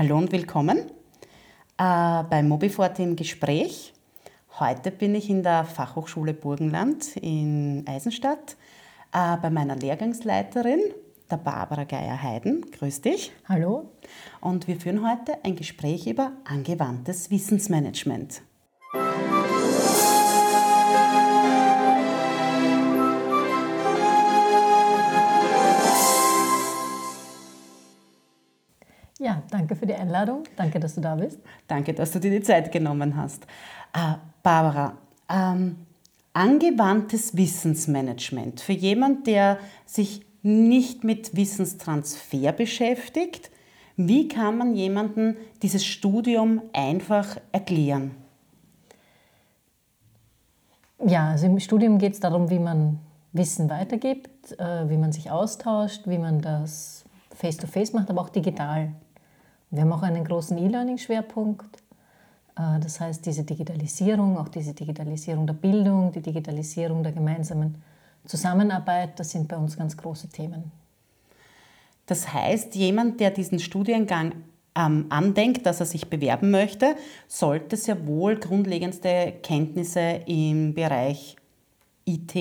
Hallo 0.00 0.16
und 0.16 0.32
willkommen 0.32 0.78
äh, 0.78 0.82
bei 1.76 2.42
Mobiforte 2.42 3.02
im 3.02 3.16
Gespräch. 3.16 3.92
Heute 4.58 4.90
bin 4.92 5.14
ich 5.14 5.28
in 5.28 5.42
der 5.42 5.66
Fachhochschule 5.66 6.32
Burgenland 6.32 7.18
in 7.18 7.84
Eisenstadt 7.86 8.56
äh, 9.12 9.36
bei 9.36 9.50
meiner 9.50 9.76
Lehrgangsleiterin, 9.76 10.80
der 11.30 11.36
Barbara 11.36 11.84
Geier-Heiden. 11.84 12.70
Grüß 12.70 13.02
dich. 13.02 13.30
Hallo. 13.46 13.90
Und 14.40 14.68
wir 14.68 14.80
führen 14.80 15.06
heute 15.06 15.36
ein 15.44 15.54
Gespräch 15.54 16.06
über 16.06 16.32
angewandtes 16.44 17.30
Wissensmanagement. 17.30 18.40
Danke 29.50 29.76
für 29.76 29.86
die 29.86 29.94
Einladung. 29.94 30.44
Danke, 30.56 30.80
dass 30.80 30.94
du 30.94 31.00
da 31.00 31.14
bist. 31.14 31.38
Danke, 31.66 31.92
dass 31.92 32.10
du 32.12 32.20
dir 32.20 32.30
die 32.30 32.42
Zeit 32.42 32.72
genommen 32.72 33.16
hast. 33.16 33.44
Äh, 33.92 34.14
Barbara, 34.42 34.96
ähm, 35.28 35.76
angewandtes 36.32 37.36
Wissensmanagement 37.36 38.60
für 38.60 38.72
jemand, 38.72 39.26
der 39.26 39.58
sich 39.84 40.22
nicht 40.42 41.04
mit 41.04 41.36
Wissenstransfer 41.36 42.52
beschäftigt, 42.52 43.50
wie 43.96 44.28
kann 44.28 44.56
man 44.56 44.74
jemandem 44.74 45.36
dieses 45.62 45.84
Studium 45.84 46.62
einfach 46.72 47.36
erklären? 47.52 48.12
Ja, 51.04 51.30
also 51.30 51.46
im 51.46 51.58
Studium 51.60 51.98
geht 51.98 52.14
es 52.14 52.20
darum, 52.20 52.50
wie 52.50 52.58
man 52.58 52.98
Wissen 53.32 53.70
weitergibt, 53.70 54.58
äh, 54.58 54.88
wie 54.88 54.96
man 54.96 55.12
sich 55.12 55.30
austauscht, 55.30 56.06
wie 56.06 56.18
man 56.18 56.40
das 56.40 57.04
face-to-face 57.34 57.90
-face 57.90 57.96
macht, 57.96 58.10
aber 58.10 58.22
auch 58.22 58.28
digital. 58.28 58.92
Wir 59.70 59.82
haben 59.82 59.92
auch 59.92 60.02
einen 60.02 60.24
großen 60.24 60.58
E-Learning-Schwerpunkt. 60.58 61.82
Äh, 62.56 62.80
das 62.80 63.00
heißt, 63.00 63.24
diese 63.24 63.44
Digitalisierung, 63.44 64.36
auch 64.36 64.48
diese 64.48 64.74
Digitalisierung 64.74 65.46
der 65.46 65.54
Bildung, 65.54 66.12
die 66.12 66.20
Digitalisierung 66.20 67.02
der 67.02 67.12
gemeinsamen 67.12 67.82
Zusammenarbeit, 68.24 69.18
das 69.18 69.30
sind 69.30 69.48
bei 69.48 69.56
uns 69.56 69.76
ganz 69.76 69.96
große 69.96 70.28
Themen. 70.28 70.70
Das 72.06 72.32
heißt, 72.32 72.74
jemand, 72.74 73.20
der 73.20 73.30
diesen 73.30 73.60
Studiengang 73.60 74.32
ähm, 74.74 75.06
andenkt, 75.08 75.64
dass 75.66 75.80
er 75.80 75.86
sich 75.86 76.10
bewerben 76.10 76.50
möchte, 76.50 76.96
sollte 77.28 77.76
sehr 77.76 78.06
wohl 78.06 78.36
grundlegendste 78.36 79.34
Kenntnisse 79.42 80.20
im 80.26 80.74
Bereich 80.74 81.36
IT, 82.06 82.34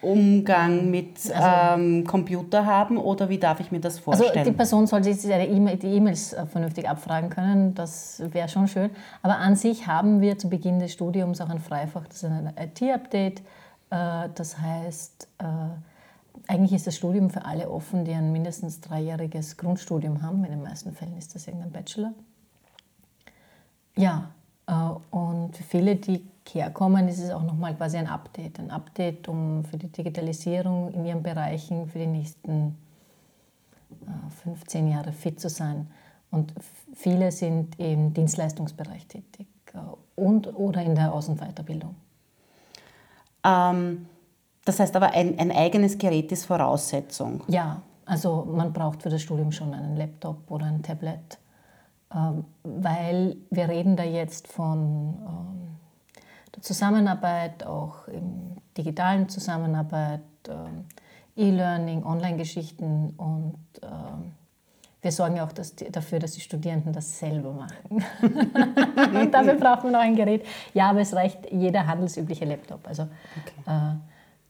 Umgang 0.00 0.90
mit 0.90 1.18
also, 1.34 1.80
ähm, 1.80 2.04
Computer 2.04 2.64
haben 2.64 2.98
oder 2.98 3.28
wie 3.28 3.38
darf 3.38 3.58
ich 3.60 3.72
mir 3.72 3.80
das 3.80 3.98
vorstellen? 3.98 4.30
Also 4.30 4.50
die 4.50 4.56
Person 4.56 4.86
soll 4.86 5.02
sich 5.02 5.20
die 5.20 5.28
E-Mails 5.28 6.32
äh, 6.32 6.46
vernünftig 6.46 6.88
abfragen 6.88 7.30
können, 7.30 7.74
das 7.74 8.22
wäre 8.30 8.48
schon 8.48 8.68
schön. 8.68 8.90
Aber 9.22 9.38
an 9.38 9.56
sich 9.56 9.86
haben 9.86 10.20
wir 10.20 10.38
zu 10.38 10.48
Beginn 10.48 10.78
des 10.78 10.92
Studiums 10.92 11.40
auch 11.40 11.48
ein 11.48 11.58
Freifach, 11.58 12.06
das 12.06 12.22
ist 12.22 12.24
ein 12.24 12.52
IT-Update. 12.56 13.40
Äh, 13.90 14.28
das 14.34 14.58
heißt, 14.58 15.28
äh, 15.38 15.44
eigentlich 16.46 16.72
ist 16.72 16.86
das 16.86 16.96
Studium 16.96 17.30
für 17.30 17.44
alle 17.44 17.68
offen, 17.68 18.04
die 18.04 18.12
ein 18.12 18.32
mindestens 18.32 18.80
dreijähriges 18.80 19.56
Grundstudium 19.56 20.22
haben. 20.22 20.44
In 20.44 20.52
den 20.52 20.62
meisten 20.62 20.92
Fällen 20.92 21.16
ist 21.16 21.34
das 21.34 21.46
irgendein 21.48 21.72
Bachelor. 21.72 22.12
Ja, 23.96 24.30
und 25.10 25.56
für 25.56 25.62
viele, 25.64 25.96
die 25.96 26.24
herkommen, 26.54 27.08
ist 27.08 27.18
es 27.18 27.30
auch 27.30 27.42
nochmal 27.42 27.74
quasi 27.74 27.96
ein 27.96 28.06
Update. 28.06 28.58
Ein 28.58 28.70
Update 28.70 29.28
um 29.28 29.64
für 29.64 29.76
die 29.76 29.88
Digitalisierung 29.88 30.92
in 30.92 31.04
ihren 31.04 31.22
Bereichen 31.22 31.88
für 31.88 31.98
die 31.98 32.06
nächsten 32.06 32.76
15 34.42 34.86
äh, 34.86 34.92
Jahre 34.92 35.12
fit 35.12 35.40
zu 35.40 35.48
sein. 35.48 35.88
Und 36.30 36.52
viele 36.94 37.32
sind 37.32 37.78
im 37.78 38.12
Dienstleistungsbereich 38.12 39.06
tätig 39.06 39.46
äh, 39.72 39.78
und 40.20 40.54
oder 40.54 40.82
in 40.82 40.94
der 40.94 41.12
Außen- 41.12 41.30
und 41.30 41.40
Weiterbildung. 41.40 41.94
Ähm, 43.44 44.06
das 44.64 44.80
heißt 44.80 44.94
aber, 44.96 45.12
ein, 45.12 45.38
ein 45.38 45.50
eigenes 45.50 45.96
Gerät 45.96 46.30
ist 46.32 46.44
Voraussetzung. 46.44 47.42
Ja, 47.48 47.80
also 48.04 48.46
man 48.50 48.72
braucht 48.72 49.02
für 49.02 49.10
das 49.10 49.22
Studium 49.22 49.52
schon 49.52 49.72
einen 49.72 49.96
Laptop 49.96 50.50
oder 50.50 50.66
ein 50.66 50.82
Tablet, 50.82 51.38
ähm, 52.14 52.44
weil 52.64 53.36
wir 53.50 53.68
reden 53.68 53.96
da 53.96 54.04
jetzt 54.04 54.48
von 54.48 55.14
ähm, 56.56 56.62
Zusammenarbeit, 56.62 57.64
auch 57.64 58.08
im 58.08 58.56
digitalen 58.76 59.28
Zusammenarbeit, 59.28 60.20
ähm, 60.48 60.84
E-Learning, 61.36 62.04
Online-Geschichten 62.04 63.10
und 63.16 63.58
ähm, 63.82 64.32
wir 65.00 65.12
sorgen 65.12 65.36
ja 65.36 65.44
auch 65.44 65.52
dass 65.52 65.76
die, 65.76 65.90
dafür, 65.90 66.18
dass 66.18 66.32
die 66.32 66.40
Studierenden 66.40 66.92
das 66.92 67.18
selber 67.18 67.52
machen. 67.52 68.04
und 69.20 69.32
dafür 69.32 69.54
braucht 69.54 69.84
man 69.84 69.94
auch 69.94 70.00
ein 70.00 70.16
Gerät. 70.16 70.44
Ja, 70.74 70.90
aber 70.90 71.00
es 71.00 71.14
reicht 71.14 71.50
jeder 71.52 71.86
handelsübliche 71.86 72.44
Laptop. 72.44 72.86
Also 72.86 73.04
okay. 73.04 73.62
äh, 73.66 73.96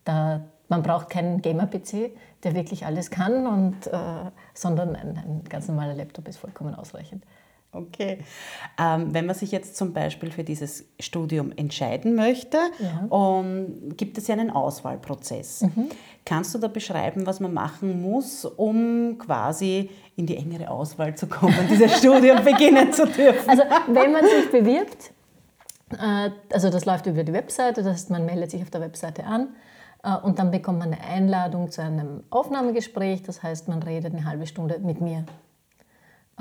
da, 0.05 0.41
man 0.69 0.83
braucht 0.83 1.11
keinen 1.11 1.43
Gamer-PC, 1.43 2.13
der 2.43 2.55
wirklich 2.55 2.87
alles 2.87 3.11
kann, 3.11 3.47
und, 3.47 3.87
äh, 3.89 4.31
sondern 4.55 4.97
ein, 4.97 5.19
ein 5.19 5.45
ganz 5.49 5.69
normaler 5.69 5.95
Laptop 5.95 6.27
ist 6.29 6.39
vollkommen 6.39 6.75
ausreichend. 6.75 7.25
Okay. 7.71 8.19
Ähm, 8.81 9.13
wenn 9.13 9.27
man 9.27 9.35
sich 9.35 9.53
jetzt 9.53 9.77
zum 9.77 9.93
Beispiel 9.93 10.31
für 10.31 10.43
dieses 10.43 10.87
Studium 10.99 11.53
entscheiden 11.53 12.15
möchte, 12.15 12.57
ja. 12.79 13.07
um, 13.11 13.95
gibt 13.95 14.17
es 14.17 14.27
ja 14.27 14.35
einen 14.35 14.51
Auswahlprozess. 14.51 15.63
Mhm. 15.63 15.91
Kannst 16.25 16.55
du 16.55 16.59
da 16.59 16.69
beschreiben, 16.69 17.27
was 17.27 17.41
man 17.41 17.53
machen 17.53 18.01
muss, 18.01 18.47
um 18.47 19.19
quasi 19.19 19.91
in 20.17 20.25
die 20.25 20.39
engere 20.39 20.71
Auswahl 20.71 21.15
zu 21.15 21.27
kommen, 21.27 21.55
dieses 21.71 21.99
Studium 21.99 22.43
beginnen 22.43 22.91
zu 22.93 23.07
dürfen? 23.07 23.49
Also 23.49 23.63
wenn 23.89 24.13
man 24.13 24.25
sich 24.25 24.51
bewirbt, 24.51 25.13
äh, 25.93 26.31
also 26.51 26.71
das 26.71 26.87
läuft 26.87 27.05
über 27.05 27.23
die 27.23 27.35
Webseite, 27.35 27.83
das 27.83 27.93
heißt, 27.93 28.11
man 28.11 28.25
meldet 28.25 28.51
sich 28.51 28.63
auf 28.63 28.71
der 28.71 28.81
Webseite 28.81 29.25
an 29.25 29.49
äh, 30.03 30.17
und 30.17 30.39
dann 30.39 30.51
bekommt 30.51 30.79
man 30.79 30.95
eine 30.95 31.05
Einladung 31.05 31.71
zu 31.71 31.83
einem 31.83 32.23
Aufnahmegespräch, 32.31 33.25
das 33.25 33.43
heißt, 33.43 33.69
man 33.69 33.83
redet 33.83 34.15
eine 34.15 34.25
halbe 34.25 34.47
Stunde 34.47 34.79
mit 34.79 35.03
mir 35.03 35.27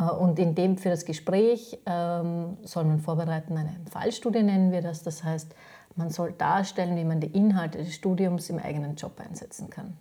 und 0.03 0.37
in 0.37 0.53
dem 0.53 0.77
für 0.77 0.89
das 0.89 1.05
Gespräch 1.05 1.79
ähm, 1.85 2.57
soll 2.63 2.83
man 2.83 2.99
vorbereiten, 2.99 3.57
eine 3.57 3.75
Fallstudie 3.89 4.43
nennen 4.43 4.71
wir 4.71 4.81
das. 4.81 5.01
Das 5.01 5.23
heißt, 5.23 5.55
man 5.95 6.11
soll 6.11 6.33
darstellen, 6.33 6.95
wie 6.95 7.03
man 7.03 7.19
die 7.19 7.35
Inhalte 7.35 7.79
des 7.79 7.95
Studiums 7.95 8.49
im 8.49 8.59
eigenen 8.59 8.95
Job 8.95 9.19
einsetzen 9.19 9.69
kann. 9.69 9.97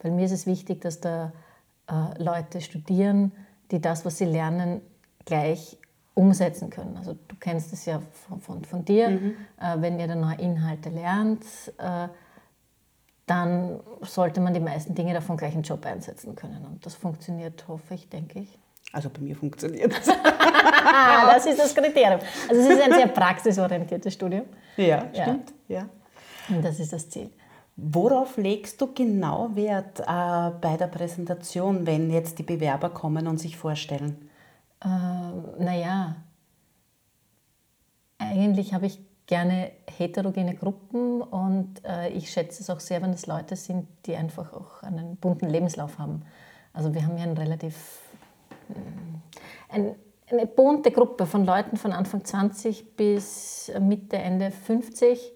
Weil 0.00 0.12
mir 0.12 0.24
ist 0.24 0.32
es 0.32 0.46
wichtig, 0.46 0.80
dass 0.80 1.00
da 1.00 1.32
äh, 1.88 2.22
Leute 2.22 2.60
studieren, 2.60 3.32
die 3.72 3.80
das, 3.80 4.04
was 4.04 4.18
sie 4.18 4.24
lernen, 4.24 4.80
gleich 5.24 5.78
umsetzen 6.14 6.70
können. 6.70 6.96
Also 6.96 7.16
du 7.26 7.36
kennst 7.40 7.72
es 7.72 7.86
ja 7.86 8.00
von, 8.28 8.40
von, 8.40 8.64
von 8.64 8.84
dir, 8.84 9.10
mhm. 9.10 9.34
äh, 9.60 9.80
wenn 9.80 9.98
ihr 9.98 10.06
dann 10.06 10.20
neue 10.20 10.38
Inhalte 10.38 10.90
lernt, 10.90 11.44
äh, 11.78 12.08
dann 13.26 13.80
sollte 14.02 14.40
man 14.40 14.52
die 14.52 14.60
meisten 14.60 14.94
Dinge 14.94 15.14
davon 15.14 15.36
gleich 15.36 15.54
im 15.54 15.62
Job 15.62 15.86
einsetzen 15.86 16.36
können. 16.36 16.64
Und 16.66 16.84
das 16.84 16.94
funktioniert, 16.94 17.66
hoffe 17.66 17.94
ich, 17.94 18.08
denke 18.08 18.40
ich. 18.40 18.58
Also 18.92 19.08
bei 19.10 19.20
mir 19.20 19.36
funktioniert 19.36 19.92
es. 19.92 20.06
das 20.06 21.46
ist 21.46 21.58
das 21.58 21.74
Kriterium. 21.74 22.20
Also 22.48 22.62
es 22.62 22.68
ist 22.68 22.82
ein 22.82 22.92
sehr 22.92 23.08
praxisorientiertes 23.08 24.12
Studium. 24.12 24.44
Ja, 24.76 25.06
stimmt. 25.12 25.52
Ja. 25.68 25.88
Und 26.48 26.64
das 26.64 26.80
ist 26.80 26.92
das 26.92 27.08
Ziel. 27.08 27.30
Worauf 27.76 28.36
legst 28.36 28.80
du 28.80 28.92
genau 28.92 29.50
Wert 29.54 30.00
äh, 30.00 30.04
bei 30.60 30.76
der 30.78 30.88
Präsentation, 30.88 31.86
wenn 31.86 32.10
jetzt 32.10 32.38
die 32.38 32.42
Bewerber 32.42 32.90
kommen 32.90 33.26
und 33.26 33.38
sich 33.38 33.56
vorstellen? 33.56 34.28
Äh, 34.84 34.88
naja, 35.62 36.16
eigentlich 38.18 38.74
habe 38.74 38.86
ich 38.86 38.98
gerne 39.26 39.70
heterogene 39.96 40.54
Gruppen 40.54 41.22
und 41.22 41.82
äh, 41.84 42.10
ich 42.10 42.30
schätze 42.30 42.62
es 42.62 42.68
auch 42.68 42.80
sehr, 42.80 43.00
wenn 43.00 43.12
es 43.12 43.26
Leute 43.26 43.56
sind, 43.56 43.88
die 44.04 44.16
einfach 44.16 44.52
auch 44.52 44.82
einen 44.82 45.16
bunten 45.16 45.48
Lebenslauf 45.48 45.98
haben. 45.98 46.22
Also 46.74 46.92
wir 46.92 47.06
haben 47.06 47.16
ja 47.16 47.24
einen 47.24 47.38
relativ 47.38 48.00
ein, 49.68 49.94
eine 50.30 50.46
bunte 50.46 50.90
Gruppe 50.90 51.26
von 51.26 51.44
Leuten 51.44 51.76
von 51.76 51.92
Anfang 51.92 52.24
20 52.24 52.96
bis 52.96 53.70
Mitte, 53.80 54.16
Ende 54.16 54.50
50. 54.50 55.32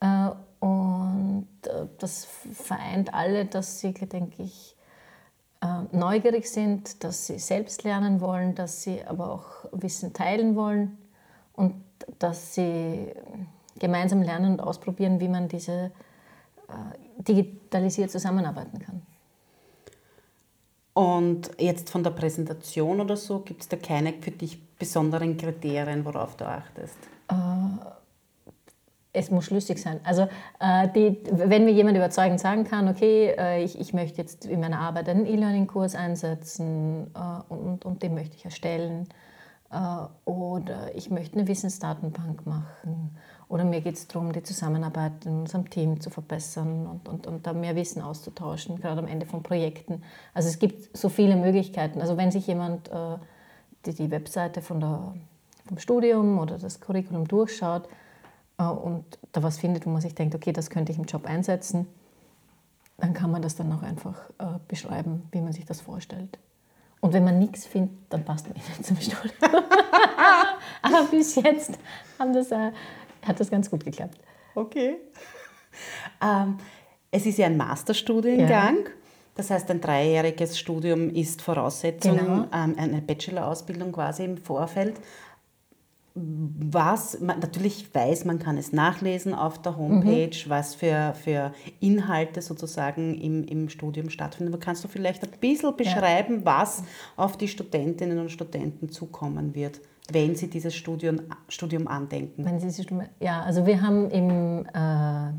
Äh, 0.00 0.30
und 0.60 1.48
äh, 1.64 1.86
das 1.98 2.24
vereint 2.24 3.12
alle, 3.12 3.44
dass 3.44 3.80
sie, 3.80 3.92
denke 3.92 4.42
ich, 4.42 4.76
äh, 5.60 5.66
neugierig 5.92 6.50
sind, 6.50 7.02
dass 7.04 7.26
sie 7.26 7.38
selbst 7.38 7.84
lernen 7.84 8.20
wollen, 8.20 8.54
dass 8.54 8.82
sie 8.82 9.04
aber 9.04 9.32
auch 9.32 9.46
Wissen 9.72 10.12
teilen 10.12 10.56
wollen 10.56 10.98
und 11.54 11.74
dass 12.18 12.54
sie 12.54 13.12
gemeinsam 13.78 14.22
lernen 14.22 14.52
und 14.52 14.60
ausprobieren, 14.60 15.20
wie 15.20 15.28
man 15.28 15.48
diese 15.48 15.90
digitalisiert 17.18 18.10
zusammenarbeiten 18.10 18.78
kann. 18.78 19.02
Und 20.94 21.50
jetzt 21.58 21.90
von 21.90 22.04
der 22.04 22.10
Präsentation 22.10 23.00
oder 23.00 23.16
so, 23.16 23.40
gibt 23.40 23.62
es 23.62 23.68
da 23.68 23.76
keine 23.76 24.12
für 24.14 24.30
dich 24.30 24.60
besonderen 24.78 25.36
Kriterien, 25.36 26.04
worauf 26.04 26.36
du 26.36 26.46
achtest? 26.46 26.96
Äh, 27.28 27.34
es 29.12 29.30
muss 29.30 29.46
schlüssig 29.46 29.78
sein. 29.78 30.00
Also 30.04 30.28
äh, 30.60 30.88
die, 30.94 31.18
wenn 31.32 31.64
mir 31.64 31.72
jemand 31.72 31.96
überzeugend 31.96 32.38
sagen 32.38 32.62
kann, 32.62 32.88
okay, 32.88 33.34
äh, 33.36 33.64
ich, 33.64 33.78
ich 33.78 33.92
möchte 33.92 34.18
jetzt 34.18 34.46
in 34.46 34.60
meiner 34.60 34.78
Arbeit 34.78 35.08
einen 35.08 35.26
E-Learning-Kurs 35.26 35.96
einsetzen 35.96 37.12
und, 37.48 37.84
und 37.84 38.02
den 38.02 38.14
möchte 38.14 38.36
ich 38.36 38.44
erstellen 38.44 39.08
oder 40.24 40.94
ich 40.94 41.10
möchte 41.10 41.38
eine 41.38 41.48
Wissensdatenbank 41.48 42.46
machen 42.46 43.16
oder 43.48 43.64
mir 43.64 43.80
geht 43.80 43.94
es 43.94 44.08
darum, 44.08 44.32
die 44.32 44.42
Zusammenarbeit 44.42 45.26
in 45.26 45.40
unserem 45.40 45.68
Team 45.68 46.00
zu 46.00 46.10
verbessern 46.10 46.86
und, 46.86 47.08
und, 47.08 47.26
und 47.26 47.46
da 47.46 47.52
mehr 47.52 47.76
Wissen 47.76 48.02
auszutauschen, 48.02 48.80
gerade 48.80 49.00
am 49.00 49.06
Ende 49.06 49.26
von 49.26 49.42
Projekten. 49.42 50.02
Also 50.32 50.48
es 50.48 50.58
gibt 50.58 50.96
so 50.96 51.08
viele 51.08 51.36
Möglichkeiten. 51.36 52.00
Also 52.00 52.16
wenn 52.16 52.30
sich 52.30 52.46
jemand 52.46 52.88
äh, 52.88 53.18
die, 53.86 53.94
die 53.94 54.10
Webseite 54.10 54.62
von 54.62 54.80
der, 54.80 55.14
vom 55.66 55.78
Studium 55.78 56.38
oder 56.38 56.58
das 56.58 56.80
Curriculum 56.80 57.28
durchschaut, 57.28 57.88
äh, 58.58 58.64
und 58.64 59.04
da 59.32 59.42
was 59.42 59.58
findet, 59.58 59.86
wo 59.86 59.90
man 59.90 60.00
sich 60.00 60.14
denkt, 60.14 60.34
okay, 60.34 60.52
das 60.52 60.70
könnte 60.70 60.92
ich 60.92 60.98
im 60.98 61.04
Job 61.04 61.26
einsetzen, 61.26 61.86
dann 62.96 63.12
kann 63.12 63.30
man 63.30 63.42
das 63.42 63.56
dann 63.56 63.72
auch 63.72 63.82
einfach 63.82 64.30
äh, 64.38 64.58
beschreiben, 64.68 65.28
wie 65.32 65.40
man 65.40 65.52
sich 65.52 65.64
das 65.64 65.80
vorstellt. 65.80 66.38
Und 67.04 67.12
wenn 67.12 67.22
man 67.22 67.38
nichts 67.38 67.66
findet, 67.66 67.98
dann 68.08 68.24
passt 68.24 68.46
man 68.48 68.54
nicht 68.66 68.82
zum 68.82 68.96
Studium. 68.96 69.30
Aber 70.80 71.04
bis 71.10 71.34
jetzt 71.34 71.78
das, 72.18 72.50
äh, 72.50 72.72
hat 73.26 73.38
das 73.38 73.50
ganz 73.50 73.70
gut 73.70 73.84
geklappt. 73.84 74.16
Okay. 74.54 74.96
Ähm, 76.22 76.56
es 77.10 77.26
ist 77.26 77.36
ja 77.36 77.44
ein 77.44 77.58
Masterstudiengang. 77.58 78.76
Ja. 78.76 78.90
Das 79.34 79.50
heißt, 79.50 79.70
ein 79.70 79.82
dreijähriges 79.82 80.58
Studium 80.58 81.10
ist 81.10 81.42
Voraussetzung, 81.42 82.16
genau. 82.16 82.46
ähm, 82.54 82.74
eine 82.78 83.02
Bachelor-Ausbildung 83.02 83.92
quasi 83.92 84.24
im 84.24 84.38
Vorfeld 84.38 84.96
was, 86.16 87.20
man, 87.20 87.40
natürlich 87.40 87.92
weiß, 87.92 88.24
man 88.24 88.38
kann 88.38 88.56
es 88.56 88.72
nachlesen 88.72 89.34
auf 89.34 89.60
der 89.60 89.76
Homepage, 89.76 90.30
mhm. 90.44 90.48
was 90.50 90.76
für, 90.76 91.12
für 91.14 91.52
Inhalte 91.80 92.40
sozusagen 92.40 93.16
im, 93.16 93.44
im 93.44 93.68
Studium 93.68 94.10
stattfinden. 94.10 94.52
Aber 94.52 94.60
kannst 94.60 94.84
du 94.84 94.88
vielleicht 94.88 95.24
ein 95.24 95.30
bisschen 95.40 95.76
beschreiben, 95.76 96.38
ja. 96.38 96.44
was 96.44 96.84
auf 97.16 97.36
die 97.36 97.48
Studentinnen 97.48 98.20
und 98.20 98.30
Studenten 98.30 98.90
zukommen 98.90 99.56
wird, 99.56 99.80
wenn 100.12 100.36
sie 100.36 100.48
dieses 100.48 100.76
Studium, 100.76 101.20
Studium 101.48 101.88
andenken? 101.88 102.44
Wenn 102.44 102.60
sie 102.60 102.86
ja, 103.18 103.42
also 103.42 103.66
wir 103.66 103.82
haben 103.82 104.08
im, 104.10 104.66
äh, 104.66 105.32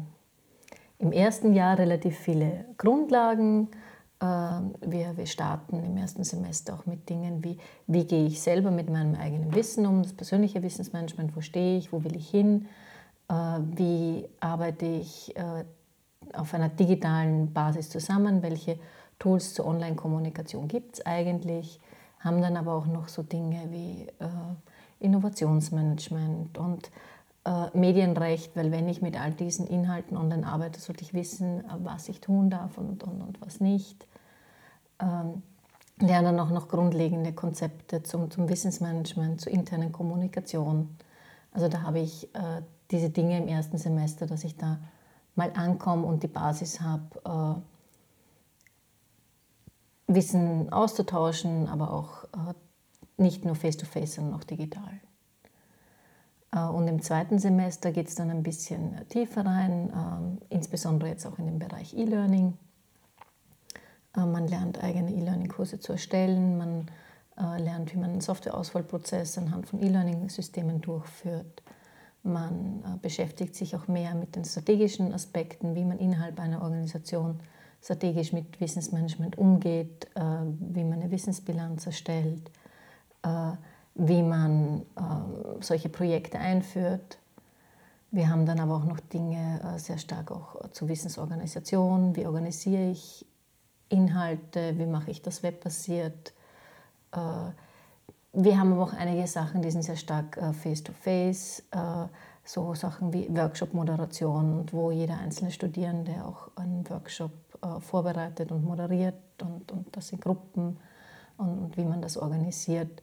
im 0.99 1.13
ersten 1.13 1.53
Jahr 1.53 1.79
relativ 1.79 2.17
viele 2.17 2.65
Grundlagen, 2.77 3.69
wir, 4.81 5.17
wir 5.17 5.25
starten 5.25 5.83
im 5.83 5.97
ersten 5.97 6.23
Semester 6.23 6.73
auch 6.73 6.85
mit 6.85 7.09
Dingen 7.09 7.43
wie, 7.43 7.57
wie 7.87 8.05
gehe 8.05 8.25
ich 8.25 8.41
selber 8.41 8.71
mit 8.71 8.89
meinem 8.89 9.15
eigenen 9.15 9.53
Wissen 9.53 9.85
um, 9.85 10.03
das 10.03 10.13
persönliche 10.13 10.63
Wissensmanagement, 10.63 11.35
wo 11.35 11.41
stehe 11.41 11.77
ich, 11.77 11.91
wo 11.91 12.03
will 12.03 12.15
ich 12.15 12.29
hin, 12.29 12.67
äh, 13.29 13.33
wie 13.33 14.27
arbeite 14.39 14.85
ich 14.85 15.35
äh, 15.35 15.65
auf 16.33 16.53
einer 16.53 16.69
digitalen 16.69 17.53
Basis 17.53 17.89
zusammen, 17.89 18.41
welche 18.41 18.77
Tools 19.19 19.53
zur 19.53 19.65
Online-Kommunikation 19.65 20.67
gibt 20.67 20.95
es 20.95 21.05
eigentlich, 21.05 21.79
haben 22.19 22.41
dann 22.41 22.57
aber 22.57 22.73
auch 22.73 22.87
noch 22.87 23.07
so 23.07 23.23
Dinge 23.23 23.67
wie 23.69 24.07
äh, 24.19 25.05
Innovationsmanagement 25.05 26.57
und 26.57 26.91
Medienrecht, 27.75 28.55
weil 28.55 28.71
wenn 28.71 28.89
ich 28.89 29.03
mit 29.03 29.21
all 29.21 29.31
diesen 29.31 29.67
Inhalten 29.67 30.17
online 30.17 30.47
arbeite, 30.47 30.79
sollte 30.79 31.03
ich 31.03 31.13
wissen, 31.13 31.63
was 31.83 32.09
ich 32.09 32.19
tun 32.19 32.49
darf 32.49 32.79
und, 32.79 33.03
und, 33.03 33.21
und 33.21 33.39
was 33.39 33.59
nicht 33.59 34.07
ähm, 34.99 35.43
lernen 35.99 36.39
auch 36.39 36.49
noch 36.49 36.67
grundlegende 36.67 37.33
Konzepte 37.33 38.03
zum, 38.03 38.29
zum 38.31 38.49
Wissensmanagement, 38.49 39.41
zur 39.41 39.51
internen 39.51 39.91
Kommunikation. 39.91 40.97
Also 41.51 41.67
da 41.69 41.81
habe 41.83 41.99
ich 41.99 42.33
äh, 42.35 42.61
diese 42.91 43.09
Dinge 43.09 43.37
im 43.37 43.47
ersten 43.47 43.77
Semester, 43.77 44.25
dass 44.25 44.43
ich 44.43 44.57
da 44.57 44.79
mal 45.35 45.51
ankomme 45.55 46.05
und 46.05 46.23
die 46.23 46.27
Basis 46.27 46.81
habe, 46.81 47.61
äh, 50.07 50.13
Wissen 50.13 50.71
auszutauschen, 50.71 51.67
aber 51.67 51.91
auch 51.91 52.25
äh, 52.25 52.53
nicht 53.17 53.43
nur 53.43 53.55
face-to-face, 53.55 54.11
-face, 54.11 54.15
sondern 54.15 54.39
auch 54.39 54.43
digital. 54.43 54.99
Äh, 56.51 56.59
und 56.59 56.87
im 56.87 57.01
zweiten 57.01 57.39
Semester 57.39 57.91
geht 57.91 58.07
es 58.07 58.15
dann 58.15 58.29
ein 58.29 58.43
bisschen 58.43 59.07
tiefer 59.09 59.45
rein, 59.45 59.91
ähm, 59.93 60.37
insbesondere 60.49 61.09
jetzt 61.09 61.25
auch 61.25 61.37
in 61.39 61.45
den 61.45 61.59
Bereich 61.59 61.93
E-Learning. 61.95 62.57
Äh, 64.15 64.25
man 64.25 64.47
lernt 64.47 64.83
eigene 64.83 65.11
E-Learning-Kurse 65.11 65.79
zu 65.79 65.93
erstellen, 65.93 66.57
man 66.57 66.87
äh, 67.37 67.61
lernt, 67.61 67.93
wie 67.93 67.97
man 67.97 68.11
einen 68.11 68.21
Softwareauswahlprozess 68.21 69.37
anhand 69.37 69.67
von 69.67 69.81
E-Learning-Systemen 69.81 70.81
durchführt. 70.81 71.63
Man 72.23 72.83
äh, 72.83 72.97
beschäftigt 73.01 73.55
sich 73.55 73.75
auch 73.75 73.87
mehr 73.87 74.15
mit 74.15 74.35
den 74.35 74.45
strategischen 74.45 75.13
Aspekten, 75.13 75.75
wie 75.75 75.85
man 75.85 75.99
innerhalb 75.99 76.39
einer 76.39 76.61
Organisation 76.61 77.39
strategisch 77.81 78.33
mit 78.33 78.59
Wissensmanagement 78.59 79.37
umgeht, 79.37 80.07
wie 80.15 80.83
man 80.83 81.01
eine 81.01 81.11
Wissensbilanz 81.11 81.85
erstellt, 81.85 82.49
wie 83.93 84.23
man 84.23 84.81
solche 85.59 85.89
Projekte 85.89 86.39
einführt. 86.39 87.19
Wir 88.09 88.27
haben 88.27 88.47
dann 88.47 88.59
aber 88.59 88.77
auch 88.77 88.85
noch 88.85 88.99
Dinge 88.99 89.75
sehr 89.77 89.99
stark 89.99 90.31
auch 90.31 90.67
zur 90.71 90.87
Wissensorganisation. 90.87 92.15
Wie 92.15 92.25
organisiere 92.25 92.89
ich 92.89 93.27
Inhalte, 93.89 94.77
wie 94.77 94.85
mache 94.85 95.11
ich 95.11 95.21
das 95.21 95.43
webbasiert. 95.43 96.33
Äh, 97.11 97.17
wir 98.33 98.59
haben 98.59 98.73
aber 98.73 98.83
auch 98.83 98.93
einige 98.93 99.27
Sachen, 99.27 99.61
die 99.61 99.71
sind 99.71 99.83
sehr 99.83 99.95
stark 99.95 100.37
äh, 100.37 100.53
face-to-face, 100.53 101.63
-face, 101.71 102.09
so 102.43 102.75
Sachen 102.75 103.11
wie 103.11 103.27
Workshop-Moderation, 103.35 104.65
wo 104.71 104.91
jeder 104.91 105.17
einzelne 105.17 105.51
Studierende 105.51 106.23
auch 106.23 106.49
einen 106.55 106.87
Workshop 106.89 107.31
äh, 107.61 107.79
vorbereitet 107.79 108.51
und 108.51 108.63
moderiert 108.63 109.15
und, 109.41 109.71
und 109.71 109.95
das 109.95 110.11
in 110.11 110.19
Gruppen 110.19 110.77
und, 111.37 111.59
und 111.59 111.77
wie 111.77 111.85
man 111.85 112.01
das 112.01 112.17
organisiert. 112.17 113.01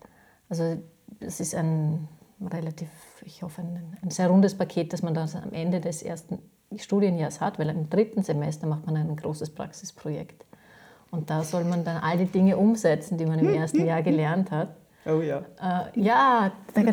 Also 0.48 0.78
das 1.20 1.40
ist 1.40 1.54
ein 1.54 2.08
relativ, 2.40 2.88
ich 3.24 3.42
hoffe, 3.42 3.62
ein, 3.62 3.96
ein 4.02 4.10
sehr 4.10 4.28
rundes 4.28 4.56
Paket, 4.56 4.92
dass 4.92 5.02
man 5.02 5.14
das 5.14 5.34
am 5.34 5.52
Ende 5.52 5.80
des 5.80 6.02
ersten 6.02 6.38
Studienjahres 6.76 7.40
hat, 7.40 7.58
weil 7.58 7.68
im 7.68 7.90
dritten 7.90 8.22
Semester 8.22 8.66
macht 8.66 8.86
man 8.86 8.96
ein 8.96 9.16
großes 9.16 9.50
Praxisprojekt. 9.50 10.44
Und 11.12 11.28
da 11.28 11.44
soll 11.44 11.64
man 11.64 11.84
dann 11.84 11.98
all 11.98 12.16
die 12.16 12.24
Dinge 12.24 12.56
umsetzen, 12.56 13.18
die 13.18 13.26
man 13.26 13.38
im 13.38 13.52
ersten 13.52 13.84
Jahr 13.84 14.02
gelernt 14.02 14.50
hat. 14.50 14.68
Oh 15.04 15.20
ja. 15.20 15.42
Äh, 15.60 16.00
ja, 16.00 16.52
der 16.74 16.84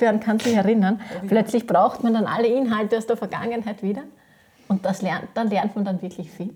werden 0.00 0.18
kann 0.18 0.40
sich 0.40 0.54
erinnern. 0.54 1.00
Oh 1.14 1.26
Plötzlich 1.28 1.66
braucht 1.66 2.02
man 2.02 2.12
dann 2.12 2.26
alle 2.26 2.48
Inhalte 2.48 2.98
aus 2.98 3.06
der 3.06 3.16
Vergangenheit 3.16 3.84
wieder. 3.84 4.02
Und 4.66 4.84
das 4.84 5.00
lernt, 5.00 5.28
dann 5.34 5.48
lernt 5.48 5.76
man 5.76 5.84
dann 5.84 6.02
wirklich 6.02 6.28
viel. 6.28 6.52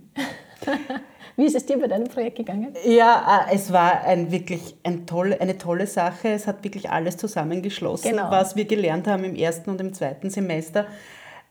Wie 1.36 1.44
ist 1.44 1.54
es 1.54 1.66
dir 1.66 1.78
bei 1.78 1.86
deinem 1.86 2.08
Projekt 2.08 2.38
gegangen? 2.38 2.74
Ja, 2.84 3.46
äh, 3.48 3.54
es 3.54 3.72
war 3.72 4.02
ein, 4.02 4.32
wirklich 4.32 4.74
ein 4.82 5.06
toll, 5.06 5.36
eine 5.38 5.58
tolle 5.58 5.86
Sache. 5.86 6.30
Es 6.30 6.48
hat 6.48 6.64
wirklich 6.64 6.90
alles 6.90 7.18
zusammengeschlossen, 7.18 8.12
genau. 8.12 8.32
was 8.32 8.56
wir 8.56 8.64
gelernt 8.64 9.06
haben 9.06 9.22
im 9.22 9.36
ersten 9.36 9.70
und 9.70 9.80
im 9.80 9.92
zweiten 9.92 10.30
Semester 10.30 10.86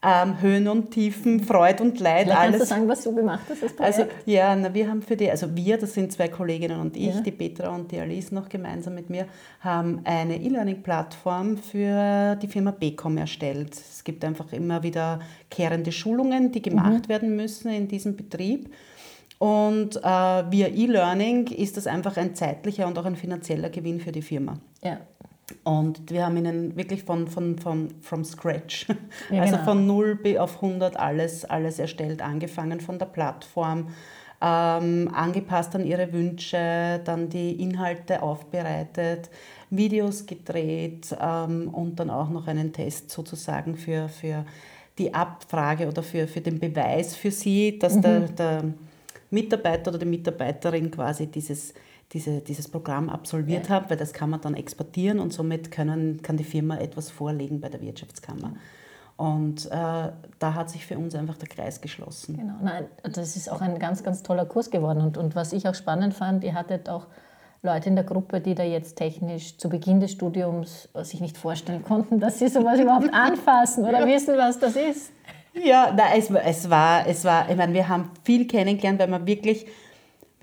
ähm, 0.05 0.41
Höhen 0.41 0.67
und 0.67 0.91
Tiefen, 0.91 1.39
Freude 1.43 1.83
und 1.83 2.00
Leid. 2.00 2.25
Vielleicht 2.25 2.38
alles. 2.38 2.57
Kannst 2.57 2.71
du 2.71 2.75
sagen, 2.75 2.88
was 2.88 3.03
du 3.03 3.15
gemacht 3.15 3.43
hast? 3.50 3.63
Als 3.63 3.97
also 3.97 4.12
ja, 4.25 4.55
na, 4.55 4.74
wir 4.74 4.88
haben 4.88 5.01
für 5.01 5.15
die, 5.15 5.29
also 5.29 5.55
wir, 5.55 5.77
das 5.77 5.93
sind 5.93 6.12
zwei 6.12 6.27
Kolleginnen 6.27 6.79
und 6.79 6.95
ich, 6.95 7.15
ja. 7.15 7.21
die 7.21 7.31
Petra 7.31 7.69
und 7.69 7.91
die 7.91 8.00
Alice 8.00 8.31
noch 8.31 8.47
gemeinsam 8.47 8.93
mit 8.93 9.09
mir, 9.09 9.25
haben 9.62 10.01
eine 10.03 10.39
E-Learning-Plattform 10.39 11.57
für 11.57 12.35
die 12.35 12.47
Firma 12.47 12.71
Becom 12.71 13.17
erstellt. 13.17 13.74
Es 13.74 14.03
gibt 14.03 14.24
einfach 14.24 14.53
immer 14.53 14.83
wieder 14.83 15.19
kehrende 15.50 15.91
Schulungen, 15.91 16.51
die 16.51 16.62
gemacht 16.62 17.07
mhm. 17.07 17.09
werden 17.09 17.35
müssen 17.35 17.71
in 17.71 17.88
diesem 17.88 18.15
Betrieb. 18.15 18.74
Und 19.38 19.97
äh, 19.97 20.01
via 20.01 20.67
E-Learning 20.67 21.47
ist 21.47 21.77
das 21.77 21.88
einfach 21.88 22.15
ein 22.17 22.35
zeitlicher 22.35 22.88
und 22.88 22.97
auch 22.97 23.05
ein 23.05 23.15
finanzieller 23.15 23.69
Gewinn 23.69 24.00
für 24.00 24.12
die 24.12 24.21
Firma. 24.21 24.59
Ja. 24.83 25.00
Und 25.63 26.09
wir 26.09 26.25
haben 26.25 26.37
ihnen 26.37 26.75
wirklich 26.75 27.03
von, 27.03 27.27
von, 27.27 27.57
von 27.59 27.89
from 28.01 28.23
scratch, 28.23 28.87
ja, 29.29 29.41
also 29.41 29.53
genau. 29.53 29.65
von 29.65 29.87
0 29.87 30.37
auf 30.39 30.55
100 30.55 30.97
alles, 30.97 31.45
alles 31.45 31.77
erstellt, 31.77 32.21
angefangen 32.21 32.79
von 32.79 32.97
der 32.97 33.05
Plattform, 33.05 33.89
ähm, 34.41 35.09
angepasst 35.13 35.75
an 35.75 35.85
ihre 35.85 36.11
Wünsche, 36.11 36.99
dann 37.03 37.29
die 37.29 37.61
Inhalte 37.61 38.23
aufbereitet, 38.23 39.29
Videos 39.69 40.25
gedreht 40.25 41.15
ähm, 41.21 41.69
und 41.69 41.99
dann 41.99 42.09
auch 42.09 42.29
noch 42.29 42.47
einen 42.47 42.73
Test 42.73 43.11
sozusagen 43.11 43.75
für, 43.75 44.09
für 44.09 44.45
die 44.97 45.13
Abfrage 45.13 45.87
oder 45.87 46.01
für, 46.01 46.27
für 46.27 46.41
den 46.41 46.59
Beweis 46.59 47.15
für 47.15 47.31
sie, 47.31 47.77
dass 47.77 47.95
mhm. 47.95 48.01
der, 48.01 48.19
der 48.21 48.63
Mitarbeiter 49.29 49.91
oder 49.91 49.99
die 49.99 50.05
Mitarbeiterin 50.05 50.89
quasi 50.91 51.27
dieses 51.27 51.73
diese, 52.13 52.41
dieses 52.41 52.67
Programm 52.69 53.09
absolviert 53.09 53.69
ja. 53.69 53.75
habe, 53.75 53.89
weil 53.89 53.97
das 53.97 54.13
kann 54.13 54.29
man 54.29 54.41
dann 54.41 54.53
exportieren 54.53 55.19
und 55.19 55.33
somit 55.33 55.71
können, 55.71 56.21
kann 56.21 56.38
die 56.38 56.43
Firma 56.43 56.77
etwas 56.77 57.09
vorlegen 57.09 57.59
bei 57.59 57.69
der 57.69 57.81
Wirtschaftskammer. 57.81 58.53
Und 59.17 59.67
äh, 59.67 59.69
da 59.71 60.53
hat 60.53 60.69
sich 60.69 60.85
für 60.85 60.97
uns 60.97 61.15
einfach 61.15 61.38
der 61.38 61.47
Kreis 61.47 61.79
geschlossen. 61.79 62.38
Genau, 62.38 62.55
Nein, 62.62 62.85
das 63.03 63.38
ist 63.38 63.50
auch 63.50 63.62
ein 63.62 63.79
ganz, 63.79 64.03
ganz 64.03 64.24
toller 64.24 64.45
Kurs 64.45 64.69
geworden. 64.69 65.01
Und, 65.01 65.17
und 65.17 65.35
was 65.35 65.53
ich 65.53 65.67
auch 65.67 65.75
spannend 65.75 66.13
fand, 66.13 66.43
ihr 66.43 66.53
hattet 66.53 66.89
auch 66.89 67.07
Leute 67.62 67.89
in 67.89 67.95
der 67.95 68.03
Gruppe, 68.03 68.41
die 68.41 68.55
da 68.55 68.63
jetzt 68.63 68.97
technisch 68.97 69.57
zu 69.57 69.69
Beginn 69.69 70.00
des 70.01 70.12
Studiums 70.12 70.89
sich 71.03 71.21
nicht 71.21 71.38
vorstellen 71.38 71.83
konnten, 71.83 72.19
dass 72.19 72.39
sie 72.39 72.50
sowas 72.50 72.79
überhaupt 72.79 73.09
anfassen 73.13 73.85
oder 73.85 74.05
wissen, 74.05 74.38
was 74.38 74.59
das 74.59 74.75
ist. 74.75 75.12
Ja, 75.53 75.93
na, 75.95 76.15
es, 76.15 76.29
es, 76.29 76.69
war, 76.69 77.07
es 77.07 77.24
war, 77.24 77.50
ich 77.50 77.55
meine, 77.55 77.74
wir 77.74 77.88
haben 77.88 78.12
viel 78.24 78.45
kennengelernt, 78.45 79.00
weil 79.00 79.07
man 79.07 79.25
wirklich 79.25 79.65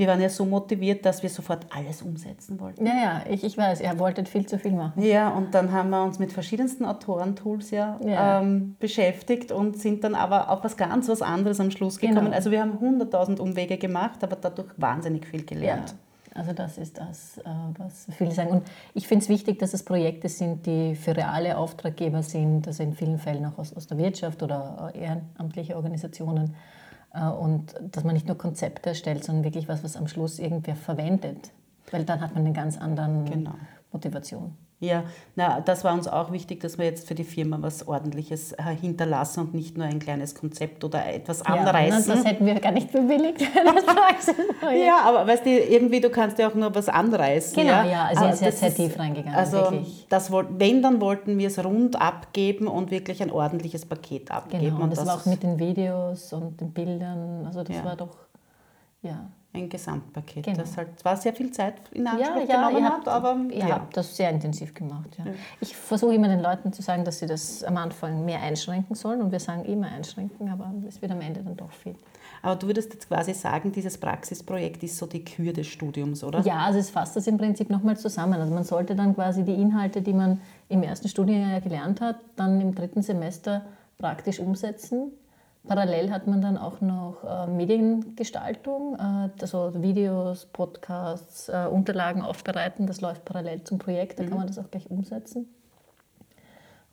wir 0.02 0.08
waren 0.08 0.20
ja 0.20 0.28
so 0.28 0.44
motiviert, 0.44 1.06
dass 1.06 1.22
wir 1.22 1.30
sofort 1.30 1.64
alles 1.70 2.02
umsetzen 2.02 2.58
wollten. 2.58 2.84
Ja, 2.84 2.92
ja, 2.92 3.24
ich, 3.30 3.44
ich 3.44 3.56
weiß, 3.56 3.80
ihr 3.80 3.96
wolltet 4.00 4.28
viel 4.28 4.44
zu 4.46 4.58
viel 4.58 4.72
machen. 4.72 5.00
Ja, 5.00 5.28
und 5.28 5.54
dann 5.54 5.70
haben 5.70 5.90
wir 5.90 6.02
uns 6.02 6.18
mit 6.18 6.32
verschiedensten 6.32 6.84
Autorentools 6.84 7.70
ja, 7.70 8.00
ja. 8.04 8.40
Ähm, 8.40 8.74
beschäftigt 8.80 9.52
und 9.52 9.78
sind 9.78 10.02
dann 10.02 10.16
aber 10.16 10.50
auf 10.50 10.64
was 10.64 10.76
ganz 10.76 11.08
was 11.08 11.22
anderes 11.22 11.60
am 11.60 11.70
Schluss 11.70 12.00
gekommen. 12.00 12.24
Genau. 12.24 12.34
Also 12.34 12.50
wir 12.50 12.60
haben 12.60 12.78
100.000 12.78 13.38
Umwege 13.38 13.78
gemacht, 13.78 14.24
aber 14.24 14.34
dadurch 14.34 14.70
wahnsinnig 14.76 15.24
viel 15.24 15.44
gelernt. 15.44 15.90
Ja. 15.90 16.40
Also 16.40 16.52
das 16.52 16.78
ist 16.78 16.98
das, 16.98 17.38
äh, 17.38 17.50
was 17.78 18.08
viele 18.18 18.32
sagen. 18.32 18.50
Und 18.50 18.62
ich 18.94 19.06
finde 19.06 19.22
es 19.22 19.28
wichtig, 19.28 19.60
dass 19.60 19.72
es 19.72 19.84
Projekte 19.84 20.28
sind, 20.28 20.66
die 20.66 20.96
für 20.96 21.16
reale 21.16 21.56
Auftraggeber 21.56 22.24
sind, 22.24 22.66
also 22.66 22.82
in 22.82 22.94
vielen 22.94 23.18
Fällen 23.18 23.46
auch 23.46 23.58
aus, 23.58 23.72
aus 23.76 23.86
der 23.86 23.98
Wirtschaft 23.98 24.42
oder 24.42 24.90
ehrenamtliche 24.94 25.76
Organisationen 25.76 26.46
äh, 26.46 26.81
und 27.12 27.74
dass 27.90 28.04
man 28.04 28.14
nicht 28.14 28.26
nur 28.26 28.38
Konzepte 28.38 28.90
erstellt, 28.90 29.24
sondern 29.24 29.44
wirklich 29.44 29.68
was, 29.68 29.84
was 29.84 29.96
am 29.96 30.08
Schluss 30.08 30.38
irgendwer 30.38 30.76
verwendet. 30.76 31.52
Weil 31.90 32.04
dann 32.04 32.20
hat 32.20 32.34
man 32.34 32.44
eine 32.44 32.54
ganz 32.54 32.78
andere 32.78 33.24
genau. 33.24 33.54
Motivation. 33.92 34.56
Ja, 34.82 35.04
na, 35.36 35.60
das 35.60 35.84
war 35.84 35.94
uns 35.94 36.08
auch 36.08 36.32
wichtig, 36.32 36.58
dass 36.58 36.76
wir 36.76 36.84
jetzt 36.84 37.06
für 37.06 37.14
die 37.14 37.22
Firma 37.22 37.58
was 37.60 37.86
Ordentliches 37.86 38.50
äh, 38.50 38.62
hinterlassen 38.80 39.38
und 39.38 39.54
nicht 39.54 39.78
nur 39.78 39.86
ein 39.86 40.00
kleines 40.00 40.34
Konzept 40.34 40.82
oder 40.82 41.06
etwas 41.06 41.38
ja, 41.46 41.54
anreißen. 41.54 42.12
Das 42.12 42.24
hätten 42.24 42.44
wir 42.44 42.58
gar 42.58 42.72
nicht 42.72 42.90
bewilligt. 42.90 43.40
ja, 44.86 45.02
aber 45.04 45.24
weißt 45.24 45.46
du, 45.46 45.50
irgendwie, 45.50 46.00
du 46.00 46.10
kannst 46.10 46.40
ja 46.40 46.48
auch 46.48 46.54
nur 46.54 46.74
was 46.74 46.88
anreißen. 46.88 47.54
Genau, 47.54 47.70
ja, 47.70 47.86
ja 47.86 48.04
also 48.06 48.24
jetzt 48.24 48.40
sehr, 48.40 48.52
sehr 48.52 48.74
tief 48.74 48.98
reingegangen. 48.98 49.38
Also, 49.38 49.58
wirklich. 49.58 50.04
Das, 50.08 50.32
wenn, 50.32 50.82
dann 50.82 51.00
wollten 51.00 51.38
wir 51.38 51.46
es 51.46 51.64
rund 51.64 52.00
abgeben 52.00 52.66
und 52.66 52.90
wirklich 52.90 53.22
ein 53.22 53.30
ordentliches 53.30 53.86
Paket 53.86 54.32
abgeben. 54.32 54.64
Genau, 54.64 54.76
und, 54.78 54.82
und 54.82 54.90
das, 54.90 54.98
das 54.98 55.06
war 55.06 55.14
auch 55.14 55.26
mit 55.26 55.44
den 55.44 55.60
Videos 55.60 56.32
und 56.32 56.60
den 56.60 56.72
Bildern, 56.72 57.46
also 57.46 57.62
das 57.62 57.76
ja. 57.76 57.84
war 57.84 57.94
doch, 57.94 58.16
ja 59.02 59.30
ein 59.54 59.68
Gesamtpaket, 59.68 60.44
genau. 60.44 60.58
das 60.58 60.76
halt 60.78 60.98
zwar 60.98 61.16
sehr 61.16 61.34
viel 61.34 61.50
Zeit 61.50 61.74
in 61.92 62.06
Anspruch 62.06 62.36
ja, 62.36 62.44
ja, 62.44 62.68
genommen 62.68 62.88
habt, 62.88 63.06
aber 63.06 63.36
ihr 63.50 63.58
ja. 63.58 63.70
habt 63.70 63.96
das 63.96 64.16
sehr 64.16 64.30
intensiv 64.30 64.72
gemacht. 64.72 65.18
Ja. 65.18 65.26
Ich 65.60 65.76
versuche 65.76 66.14
immer 66.14 66.28
den 66.28 66.40
Leuten 66.40 66.72
zu 66.72 66.80
sagen, 66.80 67.04
dass 67.04 67.18
sie 67.18 67.26
das 67.26 67.62
am 67.62 67.76
Anfang 67.76 68.24
mehr 68.24 68.40
einschränken 68.40 68.96
sollen 68.96 69.20
und 69.20 69.30
wir 69.30 69.40
sagen 69.40 69.64
immer 69.66 69.88
einschränken, 69.88 70.48
aber 70.48 70.72
es 70.88 71.02
wird 71.02 71.12
am 71.12 71.20
Ende 71.20 71.42
dann 71.42 71.56
doch 71.56 71.70
viel. 71.70 71.96
Aber 72.40 72.56
du 72.56 72.66
würdest 72.66 72.94
jetzt 72.94 73.08
quasi 73.08 73.34
sagen, 73.34 73.72
dieses 73.72 73.98
Praxisprojekt 73.98 74.82
ist 74.82 74.96
so 74.96 75.06
die 75.06 75.24
Kür 75.24 75.52
des 75.52 75.66
Studiums, 75.66 76.24
oder? 76.24 76.40
Ja, 76.40 76.60
also 76.60 76.78
es 76.78 76.88
fasst 76.88 77.14
das 77.14 77.26
im 77.26 77.36
Prinzip 77.36 77.68
nochmal 77.68 77.96
zusammen. 77.96 78.40
Also 78.40 78.52
man 78.52 78.64
sollte 78.64 78.96
dann 78.96 79.14
quasi 79.14 79.44
die 79.44 79.54
Inhalte, 79.54 80.00
die 80.00 80.14
man 80.14 80.40
im 80.68 80.82
ersten 80.82 81.08
Studienjahr 81.08 81.60
gelernt 81.60 82.00
hat, 82.00 82.16
dann 82.36 82.60
im 82.60 82.74
dritten 82.74 83.02
Semester 83.02 83.66
praktisch 83.98 84.40
umsetzen 84.40 85.12
Parallel 85.66 86.10
hat 86.10 86.26
man 86.26 86.42
dann 86.42 86.58
auch 86.58 86.80
noch 86.80 87.22
äh, 87.24 87.46
Mediengestaltung, 87.46 88.96
äh, 88.96 89.28
also 89.40 89.72
Videos, 89.80 90.46
Podcasts, 90.46 91.48
äh, 91.48 91.66
Unterlagen 91.70 92.22
aufbereiten. 92.22 92.86
Das 92.86 93.00
läuft 93.00 93.24
parallel 93.24 93.62
zum 93.62 93.78
Projekt, 93.78 94.18
da 94.18 94.24
mhm. 94.24 94.28
kann 94.28 94.38
man 94.38 94.46
das 94.48 94.58
auch 94.58 94.70
gleich 94.70 94.90
umsetzen. 94.90 95.48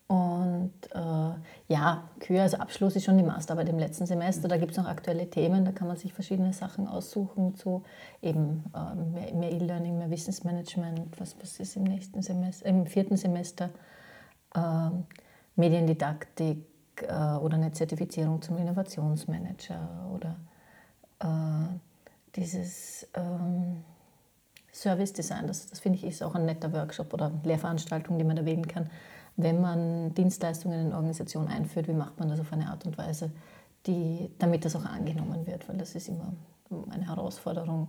Und 0.09 0.73
äh, 0.91 1.31
ja, 1.67 2.03
Kür 2.19 2.41
als 2.41 2.55
Abschluss 2.55 2.95
ist 2.95 3.05
schon 3.05 3.17
die 3.17 3.23
Masterarbeit 3.23 3.69
im 3.69 3.77
letzten 3.77 4.07
Semester. 4.07 4.47
Da 4.47 4.57
gibt 4.57 4.71
es 4.71 4.77
noch 4.77 4.87
aktuelle 4.87 5.29
Themen, 5.29 5.65
da 5.65 5.71
kann 5.71 5.87
man 5.87 5.97
sich 5.97 6.13
verschiedene 6.13 6.51
Sachen 6.51 6.87
aussuchen 6.87 7.53
zu 7.55 7.83
eben 8.23 8.63
äh, 8.73 9.35
mehr 9.35 9.51
E-Learning, 9.51 9.99
mehr 9.99 10.09
Wissensmanagement, 10.09 11.19
was, 11.19 11.35
was 11.39 11.59
ist 11.59 11.75
im 11.75 11.83
nächsten 11.83 12.23
Semester, 12.23 12.65
im 12.65 12.87
vierten 12.87 13.17
Semester, 13.17 13.69
äh, 14.55 14.89
Mediendidaktik, 15.55 16.65
äh, 17.03 17.37
oder 17.37 17.55
eine 17.55 17.71
Zertifizierung 17.71 18.41
zum 18.41 18.57
Innovationsmanager 18.57 20.09
oder 20.13 20.35
äh, 21.19 21.67
dieses 22.35 23.07
ähm, 23.15 23.83
Service 24.71 25.13
Design, 25.13 25.47
das, 25.47 25.67
das 25.67 25.79
finde 25.79 25.97
ich 25.97 26.05
ist 26.05 26.23
auch 26.23 26.35
ein 26.35 26.45
netter 26.45 26.71
Workshop 26.73 27.13
oder 27.13 27.31
Lehrveranstaltung, 27.43 28.17
die 28.17 28.23
man 28.23 28.37
erwähnen 28.37 28.67
kann. 28.67 28.89
Wenn 29.35 29.61
man 29.61 30.13
Dienstleistungen 30.13 30.87
in 30.87 30.93
Organisationen 30.93 31.47
einführt, 31.47 31.87
wie 31.87 31.93
macht 31.93 32.19
man 32.19 32.29
das 32.29 32.39
auf 32.39 32.51
eine 32.51 32.69
Art 32.69 32.85
und 32.85 32.97
Weise, 32.97 33.31
die, 33.85 34.29
damit 34.37 34.65
das 34.65 34.75
auch 34.75 34.85
angenommen 34.85 35.47
wird, 35.47 35.67
weil 35.69 35.77
das 35.77 35.95
ist 35.95 36.09
immer 36.09 36.33
eine 36.89 37.07
Herausforderung. 37.07 37.87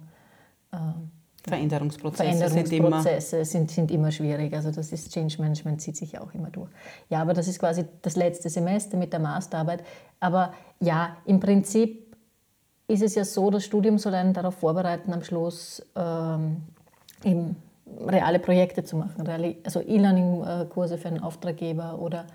Äh, 0.73 0.77
Veränderungsprozesse, 1.43 2.23
Veränderungsprozesse 2.39 3.45
sind, 3.45 3.45
immer, 3.45 3.45
sind, 3.45 3.71
sind, 3.71 3.91
immer 3.91 4.13
schwierig. 4.13 4.53
Also 4.55 4.71
das 4.71 4.93
ist 4.93 5.13
Change 5.13 5.41
Management 5.41 5.81
zieht 5.81 5.97
sich 5.97 6.19
auch 6.19 6.35
immer 6.35 6.51
durch. 6.51 6.69
Ja, 7.09 7.23
aber 7.23 7.33
das 7.33 7.49
ist 7.49 7.59
quasi 7.59 7.85
das 8.03 8.17
letzte 8.17 8.51
Semester 8.51 8.97
mit 8.97 9.13
der 9.13 9.21
Masterarbeit. 9.21 9.83
Aber 10.21 10.53
ja, 10.81 11.17
im 11.25 11.41
Prinzip 11.41 12.15
ist 12.89 13.03
es 13.03 13.15
ja 13.15 13.25
so, 13.25 13.51
das 13.51 13.65
Studium 13.65 13.99
soll 13.99 14.15
einen 14.15 14.35
darauf 14.35 14.57
vorbereiten, 14.57 15.13
am 15.13 15.23
Schluss 15.23 15.83
ähm, 15.97 16.63
eben 17.25 17.57
reale 18.07 18.39
Projekte 18.39 18.85
zu 18.85 18.97
machen, 18.97 19.27
also 19.65 19.81
E-Learning-Kurse 19.81 20.99
für 20.99 21.09
einen 21.09 21.23
Auftraggeber 21.23 21.99
oder 21.99 22.27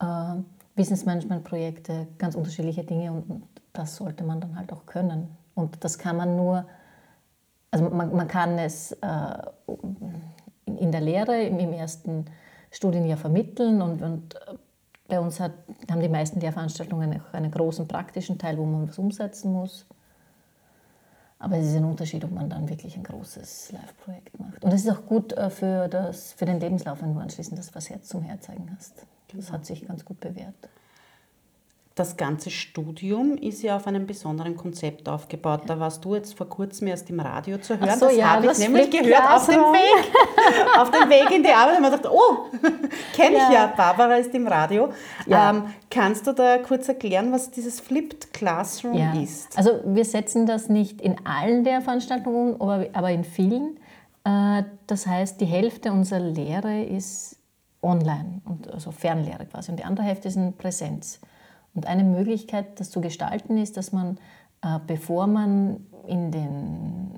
äh, 0.00 0.40
Wissensmanagement-Projekte, 0.76 2.08
ganz 2.18 2.34
unterschiedliche 2.34 2.84
Dinge 2.84 3.12
und 3.12 3.42
das 3.72 3.96
sollte 3.96 4.24
man 4.24 4.40
dann 4.40 4.56
halt 4.56 4.72
auch 4.72 4.86
können. 4.86 5.36
Und 5.54 5.84
das 5.84 5.98
kann 5.98 6.16
man 6.16 6.36
nur 6.36 6.64
also 7.72 7.88
man, 7.88 8.14
man 8.14 8.28
kann 8.28 8.58
es 8.58 8.92
äh, 8.92 9.34
in 10.66 10.92
der 10.92 11.00
Lehre 11.00 11.42
im, 11.42 11.58
im 11.58 11.72
ersten 11.72 12.26
Studienjahr 12.70 13.18
vermitteln 13.18 13.82
und, 13.82 14.02
und 14.02 14.38
bei 15.08 15.18
uns 15.18 15.40
hat, 15.40 15.52
haben 15.90 16.00
die 16.00 16.08
meisten 16.08 16.38
Lehrveranstaltungen 16.40 17.20
auch 17.20 17.34
einen 17.34 17.50
großen 17.50 17.88
praktischen 17.88 18.38
Teil, 18.38 18.56
wo 18.58 18.64
man 18.64 18.88
was 18.88 18.98
umsetzen 18.98 19.52
muss. 19.52 19.86
Aber 21.38 21.56
es 21.56 21.66
ist 21.66 21.76
ein 21.76 21.84
Unterschied, 21.84 22.24
ob 22.24 22.30
man 22.30 22.48
dann 22.48 22.68
wirklich 22.68 22.96
ein 22.96 23.02
großes 23.02 23.72
Live-Projekt 23.72 24.38
macht. 24.38 24.62
Und 24.62 24.72
es 24.72 24.84
ist 24.84 24.90
auch 24.90 25.04
gut 25.06 25.32
äh, 25.32 25.50
für, 25.50 25.88
das, 25.88 26.32
für 26.34 26.44
den 26.44 26.60
Lebenslauf, 26.60 27.02
wenn 27.02 27.14
du 27.14 27.20
anschließend 27.20 27.58
das 27.58 27.74
was 27.74 27.90
Herz 27.90 28.08
zum 28.08 28.22
Herzeigen 28.22 28.70
hast. 28.76 29.06
Das 29.34 29.50
hat 29.50 29.66
sich 29.66 29.86
ganz 29.88 30.04
gut 30.04 30.20
bewährt 30.20 30.54
das 31.94 32.16
ganze 32.16 32.50
Studium 32.50 33.36
ist 33.36 33.62
ja 33.62 33.76
auf 33.76 33.86
einem 33.86 34.06
besonderen 34.06 34.56
Konzept 34.56 35.08
aufgebaut. 35.08 35.62
Da 35.66 35.78
warst 35.78 36.04
du 36.04 36.14
jetzt 36.14 36.34
vor 36.34 36.48
kurzem 36.48 36.86
erst 36.86 37.10
im 37.10 37.20
Radio 37.20 37.58
zu 37.58 37.78
hören. 37.78 37.98
So, 37.98 38.06
das 38.06 38.16
ja, 38.16 38.30
habe 38.30 38.50
ich 38.50 38.58
nämlich 38.58 38.90
gehört 38.90 39.30
auf 39.30 39.46
dem, 39.46 39.60
Weg, 39.60 40.12
auf 40.78 40.90
dem 40.90 41.10
Weg 41.10 41.30
in 41.30 41.42
die 41.42 41.50
Arbeit. 41.50 41.76
Und 41.76 41.82
man 41.82 41.92
dachte, 41.92 42.10
oh, 42.10 42.46
kenne 43.14 43.36
ich 43.36 43.42
ja. 43.42 43.52
ja. 43.52 43.66
Barbara 43.66 44.16
ist 44.16 44.34
im 44.34 44.46
Radio. 44.46 44.90
Ja. 45.26 45.50
Ähm, 45.50 45.64
kannst 45.90 46.26
du 46.26 46.32
da 46.32 46.58
kurz 46.58 46.88
erklären, 46.88 47.30
was 47.30 47.50
dieses 47.50 47.80
Flipped 47.80 48.32
Classroom 48.32 48.94
ja. 48.94 49.12
ist? 49.12 49.56
Also 49.58 49.80
wir 49.84 50.06
setzen 50.06 50.46
das 50.46 50.70
nicht 50.70 51.00
in 51.02 51.16
allen 51.26 51.62
der 51.62 51.82
Veranstaltungen, 51.82 52.58
aber 52.60 53.10
in 53.10 53.24
vielen. 53.24 53.76
Äh, 54.24 54.62
das 54.86 55.06
heißt, 55.06 55.40
die 55.42 55.46
Hälfte 55.46 55.92
unserer 55.92 56.20
Lehre 56.20 56.84
ist 56.84 57.36
online, 57.82 58.40
also 58.72 58.92
Fernlehre 58.92 59.44
quasi. 59.44 59.72
Und 59.72 59.78
die 59.78 59.84
andere 59.84 60.06
Hälfte 60.06 60.28
ist 60.28 60.36
in 60.36 60.54
Präsenz. 60.54 61.20
Und 61.74 61.86
eine 61.86 62.04
Möglichkeit, 62.04 62.78
das 62.80 62.90
zu 62.90 63.00
gestalten, 63.00 63.56
ist, 63.56 63.76
dass 63.76 63.92
man, 63.92 64.18
äh, 64.62 64.78
bevor 64.86 65.26
man 65.26 65.86
in 66.06 66.30
den, 66.30 67.10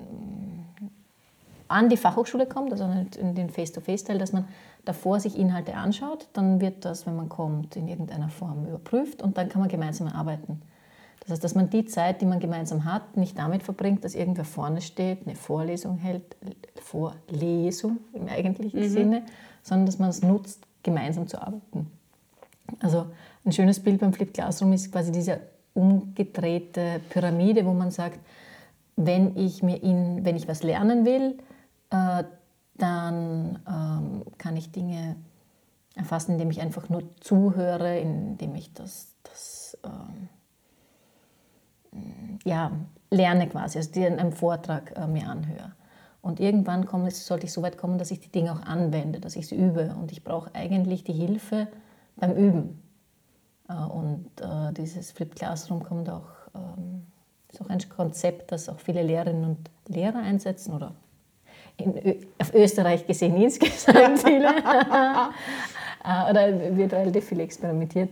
an 1.67 1.89
die 1.89 1.97
Fachhochschule 1.97 2.45
kommt, 2.45 2.71
also 2.71 2.85
in 3.19 3.35
den 3.35 3.49
Face-to-Face-Teil, 3.49 4.17
dass 4.17 4.31
man 4.31 4.47
davor 4.85 5.19
sich 5.19 5.37
Inhalte 5.37 5.75
anschaut, 5.75 6.27
dann 6.33 6.61
wird 6.61 6.85
das, 6.85 7.05
wenn 7.05 7.15
man 7.15 7.27
kommt, 7.27 7.75
in 7.75 7.87
irgendeiner 7.87 8.29
Form 8.29 8.65
überprüft 8.65 9.21
und 9.21 9.37
dann 9.37 9.49
kann 9.49 9.61
man 9.61 9.69
gemeinsam 9.69 10.07
arbeiten. 10.07 10.61
Das 11.21 11.31
heißt, 11.31 11.43
dass 11.43 11.55
man 11.55 11.71
die 11.71 11.85
Zeit, 11.85 12.21
die 12.21 12.25
man 12.25 12.39
gemeinsam 12.39 12.85
hat, 12.85 13.17
nicht 13.17 13.37
damit 13.37 13.63
verbringt, 13.63 14.05
dass 14.05 14.13
irgendwer 14.13 14.45
vorne 14.45 14.79
steht, 14.79 15.25
eine 15.25 15.35
Vorlesung 15.35 15.97
hält, 15.97 16.35
Vorlesung 16.75 17.97
im 18.13 18.27
eigentlichen 18.27 18.81
mhm. 18.81 18.87
Sinne, 18.89 19.23
sondern 19.63 19.87
dass 19.87 19.97
man 19.97 20.09
es 20.09 20.21
nutzt, 20.21 20.67
gemeinsam 20.83 21.27
zu 21.27 21.41
arbeiten. 21.41 21.91
Also 22.79 23.07
ein 23.45 23.51
schönes 23.51 23.79
Bild 23.79 23.99
beim 23.99 24.13
Flip 24.13 24.33
Classroom 24.33 24.73
ist 24.73 24.91
quasi 24.91 25.11
diese 25.11 25.39
umgedrehte 25.73 27.01
Pyramide, 27.09 27.65
wo 27.65 27.73
man 27.73 27.91
sagt, 27.91 28.19
wenn 28.95 29.35
ich, 29.35 29.61
mir 29.61 29.81
in, 29.83 30.23
wenn 30.23 30.35
ich 30.35 30.47
was 30.47 30.63
lernen 30.63 31.05
will, 31.05 31.37
äh, 31.89 32.23
dann 32.77 33.59
ähm, 33.67 34.23
kann 34.37 34.55
ich 34.57 34.71
Dinge 34.71 35.15
erfassen, 35.95 36.33
indem 36.33 36.51
ich 36.51 36.61
einfach 36.61 36.89
nur 36.89 37.03
zuhöre, 37.19 37.99
indem 37.99 38.55
ich 38.55 38.73
das, 38.73 39.15
das 39.23 39.77
ähm, 39.83 40.29
ja, 42.43 42.71
lerne 43.09 43.47
quasi, 43.47 43.77
also 43.77 43.91
die 43.91 44.05
einem 44.05 44.31
Vortrag 44.31 44.97
äh, 44.97 45.07
mir 45.07 45.29
anhöre. 45.29 45.73
Und 46.21 46.39
irgendwann 46.39 46.85
komme, 46.85 47.11
sollte 47.11 47.45
ich 47.45 47.53
so 47.53 47.61
weit 47.61 47.77
kommen, 47.77 47.97
dass 47.97 48.11
ich 48.11 48.19
die 48.19 48.31
Dinge 48.31 48.51
auch 48.51 48.61
anwende, 48.61 49.19
dass 49.19 49.35
ich 49.35 49.47
sie 49.47 49.55
übe. 49.55 49.95
Und 49.99 50.11
ich 50.11 50.23
brauche 50.23 50.53
eigentlich 50.55 51.03
die 51.03 51.13
Hilfe 51.13 51.67
beim 52.15 52.35
Üben. 52.35 52.81
Äh, 53.69 53.73
und 53.73 54.29
äh, 54.41 54.73
dieses 54.73 55.11
Flipped 55.11 55.35
Classroom 55.35 55.83
kommt 55.83 56.09
auch, 56.09 56.27
ähm, 56.53 57.05
ist 57.51 57.61
auch 57.61 57.69
ein 57.69 57.79
Konzept, 57.89 58.51
das 58.51 58.69
auch 58.69 58.79
viele 58.79 59.03
Lehrerinnen 59.03 59.43
und 59.45 59.69
Lehrer 59.87 60.19
einsetzen 60.19 60.73
oder 60.73 60.93
in, 61.77 62.25
auf 62.39 62.53
Österreich 62.53 63.05
gesehen 63.05 63.35
insgesamt 63.37 64.19
viele. 64.19 64.49
Äh, 66.07 66.29
oder 66.29 66.77
wird 66.77 66.93
relativ 66.93 67.25
viel 67.25 67.39
experimentiert, 67.39 68.11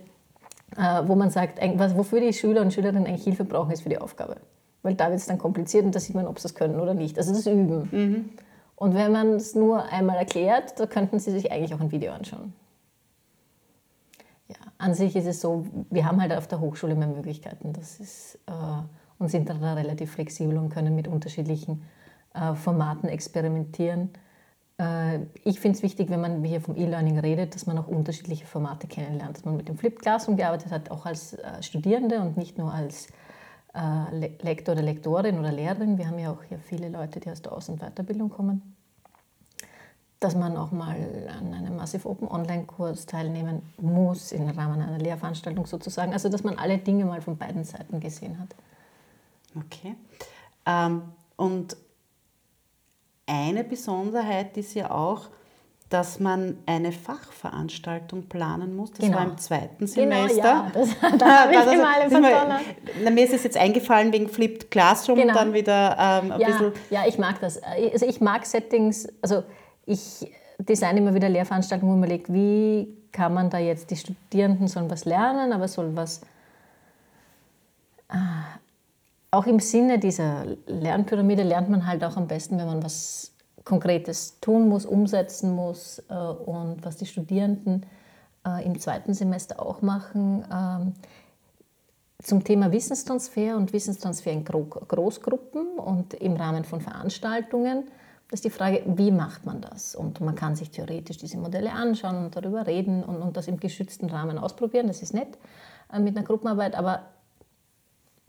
wo 1.03 1.13
man 1.13 1.29
sagt, 1.29 1.59
was, 1.75 1.95
wofür 1.95 2.21
die 2.21 2.33
Schüler 2.33 2.61
und 2.61 2.73
Schülerinnen 2.73 3.05
eigentlich 3.05 3.23
Hilfe 3.23 3.43
brauchen, 3.43 3.69
ist 3.69 3.83
für 3.83 3.89
die 3.89 3.99
Aufgabe. 3.99 4.37
Weil 4.81 4.95
da 4.95 5.09
wird 5.09 5.19
es 5.19 5.27
dann 5.27 5.37
kompliziert 5.37 5.85
und 5.85 5.93
da 5.93 5.99
sieht 5.99 6.15
man, 6.15 6.25
ob 6.25 6.39
sie 6.39 6.47
es 6.47 6.55
können 6.55 6.79
oder 6.79 6.95
nicht. 6.95 7.19
Also 7.19 7.31
das 7.33 7.45
Üben. 7.45 7.89
Mhm. 7.91 8.29
Und 8.77 8.95
wenn 8.95 9.11
man 9.11 9.33
es 9.33 9.53
nur 9.53 9.83
einmal 9.83 10.17
erklärt, 10.17 10.79
da 10.79 10.87
könnten 10.87 11.19
sie 11.19 11.29
sich 11.29 11.51
eigentlich 11.51 11.75
auch 11.75 11.81
ein 11.81 11.91
Video 11.91 12.13
anschauen. 12.13 12.53
An 14.83 14.93
sich 14.95 15.15
ist 15.15 15.27
es 15.27 15.39
so, 15.39 15.65
wir 15.91 16.05
haben 16.05 16.21
halt 16.21 16.33
auf 16.33 16.45
der 16.45 16.59
Hochschule 16.59 16.93
mehr 16.95 17.07
Möglichkeiten. 17.07 17.71
Das 17.71 18.01
ist, 18.01 18.37
äh, 18.47 18.51
und 19.17 19.29
sind 19.29 19.49
da 19.49 19.53
relativ 19.75 20.11
flexibel 20.11 20.57
und 20.57 20.71
können 20.71 20.93
mit 20.93 21.07
unterschiedlichen 21.07 21.83
äh, 22.33 22.53
Formaten 22.53 23.07
experimentieren. 23.07 24.09
Äh, 24.77 25.19
ich 25.45 25.61
finde 25.61 25.77
es 25.77 25.83
wichtig, 25.83 26.09
wenn 26.09 26.19
man 26.19 26.43
hier 26.43 26.59
vom 26.59 26.75
E-Learning 26.75 27.17
redet, 27.17 27.55
dass 27.55 27.65
man 27.65 27.77
auch 27.77 27.87
unterschiedliche 27.87 28.45
Formate 28.45 28.87
kennenlernt. 28.87 29.37
Dass 29.37 29.45
man 29.45 29.55
mit 29.55 29.69
dem 29.69 29.77
Flipped 29.77 30.01
Classroom 30.01 30.35
gearbeitet 30.35 30.69
hat, 30.73 30.91
auch 30.91 31.05
als 31.05 31.35
äh, 31.35 31.63
Studierende 31.63 32.19
und 32.19 32.35
nicht 32.35 32.57
nur 32.57 32.73
als 32.73 33.07
äh, 33.73 34.33
Lektor 34.41 34.73
oder 34.73 34.83
Lektorin 34.83 35.39
oder 35.39 35.53
Lehrerin. 35.53 35.97
Wir 35.97 36.07
haben 36.07 36.19
ja 36.19 36.29
auch 36.29 36.43
hier 36.43 36.59
viele 36.59 36.89
Leute, 36.89 37.21
die 37.21 37.31
aus 37.31 37.41
der 37.41 37.53
Aus- 37.53 37.69
und 37.69 37.79
Weiterbildung 37.79 38.29
kommen. 38.29 38.72
Dass 40.23 40.35
man 40.35 40.55
auch 40.55 40.71
mal 40.71 40.95
an 41.37 41.53
einem 41.53 41.75
Massive 41.75 42.07
Open 42.07 42.29
Online-Kurs 42.29 43.05
teilnehmen 43.05 43.61
muss, 43.77 44.31
im 44.31 44.47
Rahmen 44.47 44.81
einer 44.81 44.97
Lehrveranstaltung 44.97 45.65
sozusagen. 45.65 46.13
Also, 46.13 46.29
dass 46.29 46.45
man 46.45 46.57
alle 46.57 46.77
Dinge 46.77 47.03
mal 47.03 47.21
von 47.21 47.37
beiden 47.37 47.65
Seiten 47.65 47.99
gesehen 47.99 48.39
hat. 48.39 48.55
Okay. 49.53 49.95
Ähm, 50.65 51.01
und 51.35 51.75
eine 53.25 53.65
Besonderheit 53.65 54.55
ist 54.55 54.75
ja 54.75 54.91
auch, 54.91 55.27
dass 55.89 56.21
man 56.21 56.57
eine 56.67 56.93
Fachveranstaltung 56.93 58.29
planen 58.29 58.77
muss. 58.77 58.91
Das 58.91 59.05
genau. 59.05 59.17
war 59.17 59.25
im 59.25 59.37
zweiten 59.37 59.87
Semester. 59.87 60.35
Genau, 60.35 60.47
ja, 60.47 60.71
das, 60.73 61.19
da 61.19 61.39
habe 61.43 61.53
ich 61.53 61.73
immer 61.73 61.95
alle 61.95 62.09
verdonnert. 62.09 62.61
Mir 63.13 63.25
ist 63.25 63.33
es 63.33 63.43
jetzt 63.43 63.57
eingefallen 63.57 64.13
wegen 64.13 64.29
Flipped 64.29 64.71
Classroom 64.71 65.19
genau. 65.19 65.33
dann 65.33 65.53
wieder 65.53 65.97
ähm, 65.99 66.31
ein 66.31 66.39
ja, 66.39 66.47
bisschen... 66.47 66.71
Ja, 66.89 67.05
ich 67.05 67.17
mag 67.19 67.41
das. 67.41 67.61
Also 67.61 68.07
ich 68.07 68.21
mag 68.21 68.45
Settings, 68.45 69.07
also 69.21 69.43
ich 69.85 70.31
design 70.57 70.97
immer 70.97 71.13
wieder 71.13 71.29
Lehrveranstaltungen, 71.29 71.95
wo 71.95 71.99
man 71.99 72.09
legt, 72.09 72.31
wie 72.31 72.97
kann 73.11 73.33
man 73.33 73.49
da 73.49 73.59
jetzt, 73.59 73.91
die 73.91 73.95
Studierenden 73.95 74.67
sollen 74.67 74.89
was 74.89 75.05
lernen, 75.05 75.53
aber 75.53 75.67
soll 75.67 75.95
was... 75.95 76.21
Ah, 78.07 78.59
auch 79.31 79.47
im 79.47 79.59
Sinne 79.59 79.97
dieser 79.97 80.45
Lernpyramide 80.67 81.41
lernt 81.41 81.69
man 81.69 81.87
halt 81.87 82.03
auch 82.03 82.17
am 82.17 82.27
besten, 82.27 82.59
wenn 82.59 82.67
man 82.67 82.83
was 82.83 83.31
Konkretes 83.63 84.39
tun 84.39 84.69
muss, 84.69 84.85
umsetzen 84.85 85.55
muss 85.55 86.03
äh, 86.09 86.13
und 86.13 86.85
was 86.85 86.97
die 86.97 87.07
Studierenden 87.07 87.85
äh, 88.45 88.63
im 88.63 88.79
zweiten 88.79 89.13
Semester 89.13 89.59
auch 89.59 89.81
machen. 89.81 90.45
Ähm, 90.53 90.93
zum 92.21 92.43
Thema 92.43 92.71
Wissenstransfer 92.71 93.57
und 93.57 93.73
Wissenstransfer 93.73 94.31
in 94.31 94.45
Großgruppen 94.45 95.79
und 95.79 96.13
im 96.13 96.35
Rahmen 96.35 96.63
von 96.63 96.79
Veranstaltungen. 96.79 97.85
Das 98.29 98.39
ist 98.39 98.45
die 98.45 98.49
Frage, 98.49 98.83
wie 98.85 99.11
macht 99.11 99.45
man 99.45 99.61
das? 99.61 99.95
Und 99.95 100.19
man 100.21 100.35
kann 100.35 100.55
sich 100.55 100.71
theoretisch 100.71 101.17
diese 101.17 101.37
Modelle 101.37 101.71
anschauen 101.71 102.25
und 102.25 102.35
darüber 102.35 102.65
reden 102.65 103.03
und, 103.03 103.17
und 103.17 103.37
das 103.37 103.47
im 103.47 103.59
geschützten 103.59 104.09
Rahmen 104.09 104.37
ausprobieren. 104.37 104.87
Das 104.87 105.01
ist 105.01 105.13
nett 105.13 105.37
äh, 105.93 105.99
mit 105.99 106.17
einer 106.17 106.25
Gruppenarbeit, 106.25 106.75
aber 106.75 107.03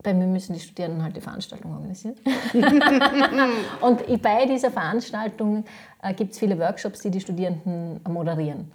bei 0.02 0.12
mir 0.12 0.26
müssen 0.26 0.52
die 0.52 0.60
Studierenden 0.60 1.02
halt 1.02 1.16
die 1.16 1.20
Veranstaltung 1.20 1.72
organisieren. 1.72 2.16
und 3.80 4.22
bei 4.22 4.46
dieser 4.46 4.70
Veranstaltung 4.70 5.64
äh, 6.02 6.12
gibt 6.12 6.32
es 6.32 6.38
viele 6.38 6.58
Workshops, 6.58 7.00
die 7.00 7.10
die 7.10 7.20
Studierenden 7.20 8.00
moderieren. 8.06 8.70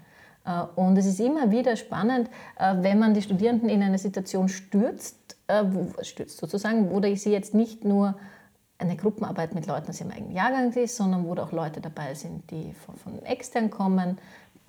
Äh, 0.46 0.64
und 0.76 0.98
es 0.98 1.06
ist 1.06 1.20
immer 1.20 1.52
wieder 1.52 1.76
spannend, 1.76 2.30
äh, 2.58 2.76
wenn 2.80 3.00
man 3.00 3.14
die 3.14 3.22
Studierenden 3.22 3.70
in 3.70 3.84
eine 3.84 3.98
Situation 3.98 4.50
stürzt, 4.50 5.38
äh, 5.48 5.64
wo, 5.66 5.92
stürzt 6.04 6.38
sozusagen, 6.38 6.90
wo 6.90 7.02
sie 7.16 7.32
jetzt 7.32 7.54
nicht 7.54 7.86
nur 7.86 8.16
eine 8.80 8.96
Gruppenarbeit 8.96 9.54
mit 9.54 9.68
Leuten 9.68 9.90
aus 9.90 10.00
ihrem 10.00 10.12
eigenen 10.12 10.32
Jahrgang 10.32 10.72
ist, 10.74 10.96
sondern 10.96 11.26
wo 11.26 11.36
auch 11.36 11.52
Leute 11.52 11.82
dabei 11.82 12.16
sind, 12.16 12.50
die 12.50 12.74
von, 12.74 12.96
von 12.96 13.24
extern 13.24 13.70
kommen, 13.70 14.18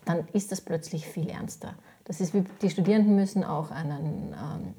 dann 0.04 0.28
ist 0.32 0.52
das 0.52 0.60
plötzlich 0.60 1.06
viel 1.06 1.28
ernster. 1.28 1.74
Das 2.04 2.20
ist 2.20 2.34
wie, 2.34 2.44
die 2.60 2.70
Studierenden 2.70 3.14
müssen 3.14 3.44
auch 3.44 3.70
einen 3.70 4.34
ähm, 4.34 4.74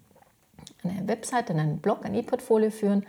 eine 0.83 1.07
Webseite, 1.07 1.53
einen 1.53 1.79
Blog, 1.79 2.05
ein 2.05 2.15
E-Portfolio 2.15 2.71
führen. 2.71 3.05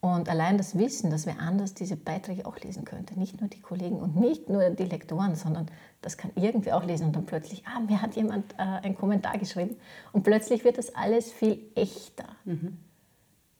Und 0.00 0.28
allein 0.28 0.58
das 0.58 0.78
Wissen, 0.78 1.10
dass 1.10 1.26
wer 1.26 1.40
anders 1.40 1.74
diese 1.74 1.96
Beiträge 1.96 2.46
auch 2.46 2.58
lesen 2.60 2.84
könnte, 2.84 3.18
nicht 3.18 3.40
nur 3.40 3.48
die 3.48 3.60
Kollegen 3.60 3.96
und 3.96 4.14
nicht 4.14 4.48
nur 4.48 4.70
die 4.70 4.84
Lektoren, 4.84 5.34
sondern 5.34 5.66
das 6.02 6.16
kann 6.16 6.30
irgendwer 6.36 6.76
auch 6.76 6.84
lesen 6.84 7.06
und 7.06 7.16
dann 7.16 7.26
plötzlich, 7.26 7.64
ah, 7.66 7.80
mir 7.80 8.02
hat 8.02 8.14
jemand 8.14 8.52
äh, 8.52 8.62
einen 8.62 8.94
Kommentar 8.94 9.38
geschrieben 9.38 9.76
und 10.12 10.22
plötzlich 10.22 10.64
wird 10.64 10.78
das 10.78 10.94
alles 10.94 11.32
viel 11.32 11.58
echter. 11.74 12.26
Mhm. 12.44 12.78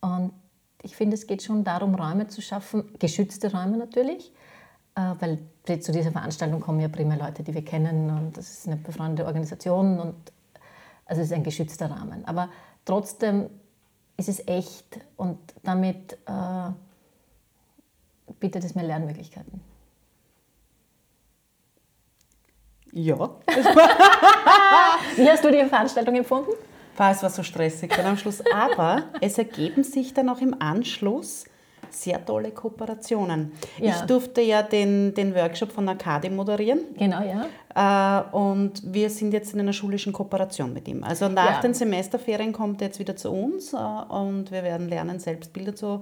Und 0.02 0.32
ich 0.86 0.96
finde, 0.96 1.14
es 1.14 1.26
geht 1.26 1.42
schon 1.42 1.64
darum, 1.64 1.96
Räume 1.96 2.28
zu 2.28 2.40
schaffen, 2.40 2.94
geschützte 3.00 3.52
Räume 3.52 3.76
natürlich, 3.76 4.32
äh, 4.94 5.14
weil 5.18 5.38
zu 5.80 5.90
dieser 5.90 6.12
Veranstaltung 6.12 6.60
kommen 6.60 6.78
ja 6.78 6.86
prima 6.86 7.16
Leute, 7.16 7.42
die 7.42 7.52
wir 7.52 7.64
kennen 7.64 8.08
und 8.08 8.36
das 8.36 8.50
ist 8.50 8.68
eine 8.68 8.76
befreundete 8.76 9.26
Organisation 9.26 9.98
und 9.98 10.14
also 11.04 11.22
es 11.22 11.28
ist 11.28 11.32
ein 11.32 11.42
geschützter 11.42 11.90
Rahmen. 11.90 12.24
Aber 12.24 12.48
trotzdem 12.84 13.50
ist 14.16 14.28
es 14.28 14.46
echt 14.46 15.00
und 15.16 15.38
damit 15.64 16.12
äh, 16.26 16.70
bietet 18.38 18.62
es 18.64 18.76
mir 18.76 18.84
Lernmöglichkeiten. 18.84 19.60
Ja. 22.92 23.16
Wie 25.16 25.28
hast 25.28 25.44
du 25.44 25.50
die 25.50 25.64
Veranstaltung 25.64 26.14
empfunden? 26.14 26.52
War 26.96 27.12
es 27.12 27.22
war 27.22 27.30
so 27.30 27.42
stressig 27.42 27.92
dann 27.94 28.06
am 28.06 28.16
Schluss. 28.16 28.42
Aber 28.54 29.04
es 29.20 29.38
ergeben 29.38 29.84
sich 29.84 30.14
dann 30.14 30.28
auch 30.28 30.40
im 30.40 30.54
Anschluss 30.60 31.44
sehr 31.90 32.24
tolle 32.24 32.50
Kooperationen. 32.50 33.52
Ja. 33.78 33.90
Ich 33.90 34.00
durfte 34.02 34.40
ja 34.40 34.62
den, 34.62 35.14
den 35.14 35.34
Workshop 35.34 35.72
von 35.72 35.88
Akadi 35.88 36.30
moderieren. 36.30 36.80
Genau, 36.96 37.20
ja. 37.22 37.46
Äh, 37.74 38.36
und 38.36 38.82
wir 38.84 39.10
sind 39.10 39.32
jetzt 39.32 39.54
in 39.54 39.60
einer 39.60 39.72
schulischen 39.72 40.12
Kooperation 40.12 40.72
mit 40.72 40.88
ihm. 40.88 41.04
Also 41.04 41.28
nach 41.28 41.56
ja. 41.56 41.60
den 41.60 41.74
Semesterferien 41.74 42.52
kommt 42.52 42.80
er 42.80 42.88
jetzt 42.88 42.98
wieder 42.98 43.16
zu 43.16 43.30
uns 43.30 43.72
äh, 43.72 43.76
und 43.76 44.50
wir 44.50 44.62
werden 44.62 44.88
lernen, 44.88 45.18
Selbstbilder 45.18 45.74
zu 45.74 46.00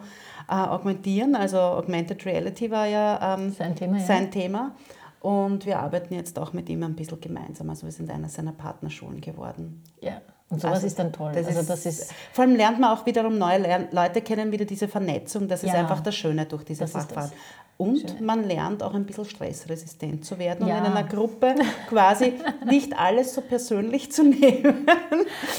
äh, 0.48 0.54
augmentieren. 0.54 1.34
Also 1.34 1.58
Augmented 1.58 2.24
Reality 2.26 2.70
war 2.70 2.86
ja 2.86 3.36
ähm, 3.36 3.52
sein 3.52 3.74
Thema. 3.74 4.00
Sein 4.00 4.30
Thema. 4.30 4.74
Und 5.20 5.64
wir 5.64 5.78
arbeiten 5.78 6.14
jetzt 6.14 6.38
auch 6.38 6.52
mit 6.52 6.68
ihm 6.68 6.82
ein 6.82 6.94
bisschen 6.94 7.20
gemeinsam. 7.20 7.70
Also 7.70 7.86
wir 7.86 7.92
sind 7.92 8.10
einer 8.10 8.28
seiner 8.28 8.52
Partnerschulen 8.52 9.20
geworden. 9.20 9.82
Ja. 10.00 10.20
Und 10.50 10.60
sowas 10.60 10.76
also, 10.76 10.86
ist 10.86 10.98
dann 10.98 11.12
toll. 11.12 11.32
Das 11.34 11.46
also 11.46 11.62
das 11.62 11.86
ist, 11.86 12.12
vor 12.32 12.44
allem 12.44 12.54
lernt 12.54 12.78
man 12.78 12.96
auch 12.96 13.06
wiederum 13.06 13.38
neue 13.38 13.88
Leute 13.90 14.20
kennen, 14.20 14.52
wieder 14.52 14.64
diese 14.64 14.88
Vernetzung. 14.88 15.48
Das 15.48 15.62
ist 15.62 15.72
ja, 15.72 15.80
einfach 15.80 16.00
das 16.00 16.14
Schöne 16.14 16.46
durch 16.46 16.64
diese 16.64 16.86
Fachfahrt. 16.86 17.32
Und 17.76 18.00
Schöne. 18.00 18.22
man 18.22 18.44
lernt 18.44 18.82
auch 18.82 18.94
ein 18.94 19.04
bisschen 19.04 19.24
stressresistent 19.24 20.24
zu 20.24 20.38
werden 20.38 20.68
ja. 20.68 20.78
und 20.78 20.84
in 20.84 20.92
einer 20.92 21.08
Gruppe 21.08 21.56
quasi 21.88 22.34
nicht 22.66 22.96
alles 22.96 23.34
so 23.34 23.40
persönlich 23.40 24.12
zu 24.12 24.22
nehmen. 24.22 24.86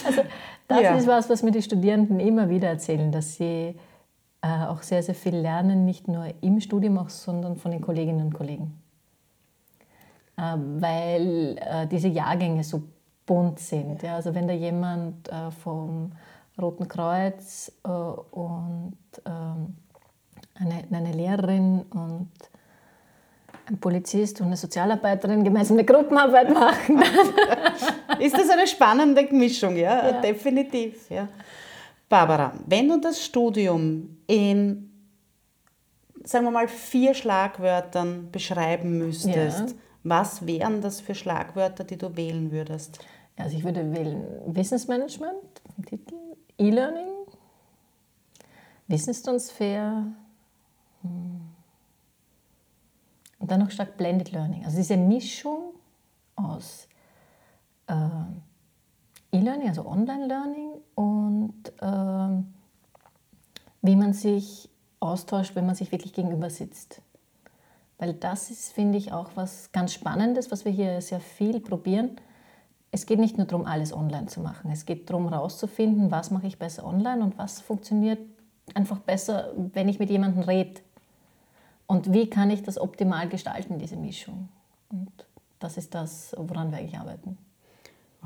Also 0.06 0.22
das 0.68 0.82
ja. 0.82 0.96
ist 0.96 1.08
was, 1.08 1.30
was 1.30 1.44
mir 1.44 1.52
die 1.52 1.62
Studierenden 1.62 2.20
immer 2.20 2.50
wieder 2.50 2.70
erzählen, 2.70 3.12
dass 3.12 3.36
sie 3.36 3.76
äh, 4.42 4.66
auch 4.68 4.82
sehr, 4.82 5.04
sehr 5.04 5.16
viel 5.16 5.36
lernen, 5.36 5.86
nicht 5.86 6.08
nur 6.08 6.28
im 6.42 6.62
Studium, 6.62 6.98
auch, 6.98 7.10
sondern 7.10 7.58
von 7.58 7.72
den 7.72 7.82
Kolleginnen 7.82 8.28
und 8.28 8.34
Kollegen. 8.34 8.82
Äh, 10.38 10.56
weil 10.58 11.58
äh, 11.60 11.88
diese 11.88 12.08
Jahrgänge 12.08 12.64
so 12.64 12.84
bunt 13.26 13.60
sind. 13.60 14.04
Ja, 14.04 14.16
also 14.16 14.34
wenn 14.36 14.48
da 14.48 14.54
jemand 14.54 15.30
äh, 15.30 15.52
vom 15.52 16.12
Roten 16.62 16.88
Kreuz 16.88 17.72
äh, 17.84 17.90
und 17.90 18.98
ähm, 19.26 19.76
eine, 20.56 20.84
eine 20.90 21.12
Lehrerin 21.12 21.82
und 21.90 22.32
ein 23.68 23.80
Polizist 23.80 24.40
und 24.42 24.48
eine 24.48 24.58
Sozialarbeiterin 24.58 25.44
gemeinsam 25.44 25.78
eine 25.78 25.86
Gruppenarbeit 25.86 26.54
machen. 26.54 27.02
ist 28.20 28.38
das 28.38 28.50
eine 28.50 28.68
spannende 28.68 29.28
Mischung, 29.32 29.76
ja, 29.76 30.12
ja. 30.12 30.22
definitiv. 30.22 31.10
Ja. 31.10 31.28
Barbara, 32.08 32.54
wenn 32.66 32.88
du 32.88 33.00
das 33.00 33.24
Studium 33.24 34.18
in, 34.28 34.92
sagen 36.24 36.46
wir 36.46 36.52
mal, 36.52 36.68
vier 36.68 37.14
Schlagwörtern 37.14 38.30
beschreiben 38.32 39.00
müsstest, 39.00 39.70
ja. 39.70 39.76
was 40.04 40.46
wären 40.46 40.82
das 40.82 41.02
für 41.02 41.16
Schlagwörter, 41.16 41.84
die 41.84 41.98
du 41.98 42.16
wählen 42.16 42.52
würdest? 42.52 43.00
Also 43.38 43.58
ich 43.58 43.64
würde 43.64 43.94
wählen 43.94 44.26
Wissensmanagement, 44.46 45.62
Titel, 45.86 46.16
E-Learning, 46.58 47.12
Wissenstransfer 48.88 50.06
hm. 51.02 51.42
und 53.40 53.52
dann 53.52 53.60
noch 53.60 53.72
stark 53.72 53.98
Blended 53.98 54.32
Learning. 54.32 54.64
Also 54.64 54.78
diese 54.78 54.96
Mischung 54.96 55.74
aus 56.36 56.88
äh, 57.88 57.94
E-Learning, 59.32 59.68
also 59.68 59.86
Online-Learning 59.86 60.70
und 60.96 61.74
äh, 61.82 62.44
wie 63.82 63.96
man 63.96 64.14
sich 64.14 64.70
austauscht, 65.00 65.56
wenn 65.56 65.66
man 65.66 65.76
sich 65.76 65.92
wirklich 65.92 66.14
gegenüber 66.14 66.50
sitzt. 66.50 67.02
Weil 67.98 68.14
das 68.14 68.50
ist, 68.50 68.74
finde 68.74 68.98
ich, 68.98 69.12
auch 69.12 69.32
was 69.36 69.72
ganz 69.72 69.94
Spannendes, 69.94 70.52
was 70.52 70.66
wir 70.66 70.72
hier 70.72 71.02
sehr 71.02 71.20
viel 71.20 71.60
probieren. 71.60 72.18
Es 72.96 73.06
geht 73.06 73.20
nicht 73.20 73.38
nur 73.38 73.46
darum, 73.46 73.66
alles 73.66 73.92
online 73.92 74.28
zu 74.28 74.40
machen. 74.40 74.72
Es 74.72 74.86
geht 74.86 75.10
darum, 75.10 75.28
herauszufinden, 75.28 76.12
was 76.12 76.32
mache 76.32 76.48
ich 76.48 76.58
besser 76.58 76.86
online 76.86 77.22
und 77.26 77.38
was 77.38 77.60
funktioniert 77.60 78.20
einfach 78.74 79.00
besser, 79.00 79.52
wenn 79.74 79.90
ich 79.90 80.00
mit 80.00 80.10
jemandem 80.10 80.44
rede. 80.44 80.80
Und 81.88 82.14
wie 82.14 82.30
kann 82.30 82.50
ich 82.50 82.64
das 82.64 82.80
optimal 82.80 83.28
gestalten, 83.28 83.80
diese 83.80 83.98
Mischung? 83.98 84.48
Und 84.88 85.12
das 85.60 85.76
ist 85.76 85.94
das, 85.94 86.34
woran 86.38 86.72
wir 86.72 86.78
eigentlich 86.78 86.98
arbeiten. 86.98 87.38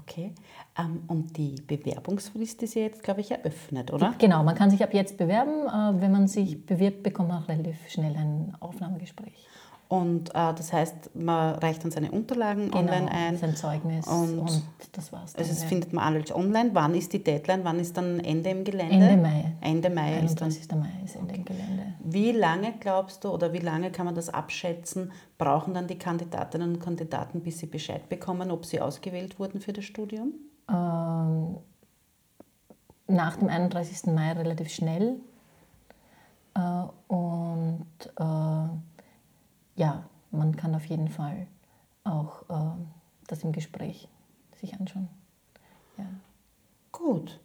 Okay. 0.03 0.35
Ähm, 0.77 1.01
und 1.07 1.35
die 1.35 1.55
Bewerbungsfrist 1.55 2.61
ist 2.61 2.75
ja 2.75 2.83
jetzt, 2.83 3.01
glaube 3.01 3.21
ich, 3.21 3.31
eröffnet, 3.31 3.91
oder? 3.91 4.13
Genau, 4.19 4.43
man 4.43 4.53
kann 4.53 4.69
sich 4.69 4.83
ab 4.83 4.93
jetzt 4.93 5.17
bewerben. 5.17 5.65
Äh, 5.65 5.99
wenn 5.99 6.11
man 6.11 6.27
sich 6.27 6.63
bewirbt, 6.63 7.01
bekommt 7.01 7.29
man 7.29 7.41
relativ 7.41 7.89
schnell 7.89 8.15
ein 8.15 8.55
Aufnahmegespräch. 8.59 9.47
Und 9.89 10.29
äh, 10.29 10.53
das 10.53 10.71
heißt, 10.71 11.15
man 11.15 11.55
reicht 11.55 11.83
dann 11.83 11.89
seine 11.89 12.11
Unterlagen 12.11 12.65
genau, 12.65 12.77
online 12.77 13.09
ein. 13.09 13.37
sein 13.37 13.55
Zeugnis 13.55 14.05
und, 14.05 14.37
und 14.37 14.61
das 14.91 15.11
war's. 15.11 15.33
Dann, 15.33 15.41
also 15.41 15.51
das 15.51 15.63
ja. 15.63 15.67
findet 15.67 15.93
man 15.93 16.13
alles 16.13 16.33
online. 16.33 16.69
Wann 16.73 16.93
ist 16.93 17.11
die 17.11 17.23
Deadline? 17.23 17.63
Wann 17.63 17.79
ist 17.79 17.97
dann 17.97 18.19
Ende 18.19 18.51
im 18.51 18.63
Gelände? 18.63 18.93
Ende 18.93 19.17
Mai. 19.17 19.51
Ende 19.61 19.89
Mai 19.89 20.19
ist 20.19 20.39
dann. 20.39 20.51
31. 20.51 20.71
Mai 20.75 21.03
ist 21.03 21.15
Ende 21.15 21.33
im 21.33 21.43
Gelände. 21.43 21.93
Wie 22.03 22.31
lange 22.31 22.73
glaubst 22.79 23.23
du 23.23 23.29
oder 23.29 23.51
wie 23.51 23.57
lange 23.57 23.89
kann 23.89 24.05
man 24.05 24.13
das 24.13 24.29
abschätzen, 24.29 25.11
brauchen 25.39 25.73
dann 25.73 25.87
die 25.87 25.97
Kandidatinnen 25.97 26.75
und 26.75 26.79
Kandidaten, 26.79 27.41
bis 27.41 27.57
sie 27.57 27.65
Bescheid 27.65 28.07
bekommen, 28.09 28.51
ob 28.51 28.67
sie 28.67 28.79
ausgewählt 28.79 29.39
wurden 29.39 29.59
für 29.59 29.73
das 29.73 29.85
Studium? 29.85 30.33
Ähm, 30.69 31.57
nach 33.07 33.37
dem 33.37 33.49
31. 33.49 34.13
Mai 34.13 34.33
relativ 34.33 34.69
schnell. 34.69 35.15
Äh, 36.53 36.59
und 37.07 37.87
äh, 38.19 38.69
ja, 39.79 40.03
man 40.31 40.55
kann 40.57 40.75
auf 40.75 40.85
jeden 40.85 41.07
Fall 41.07 41.47
auch 42.03 42.43
äh, 42.49 42.75
das 43.27 43.43
im 43.43 43.51
Gespräch 43.53 44.07
sich 44.59 44.73
anschauen. 44.79 45.07
Ja, 45.97 46.05
Gut. 46.91 47.39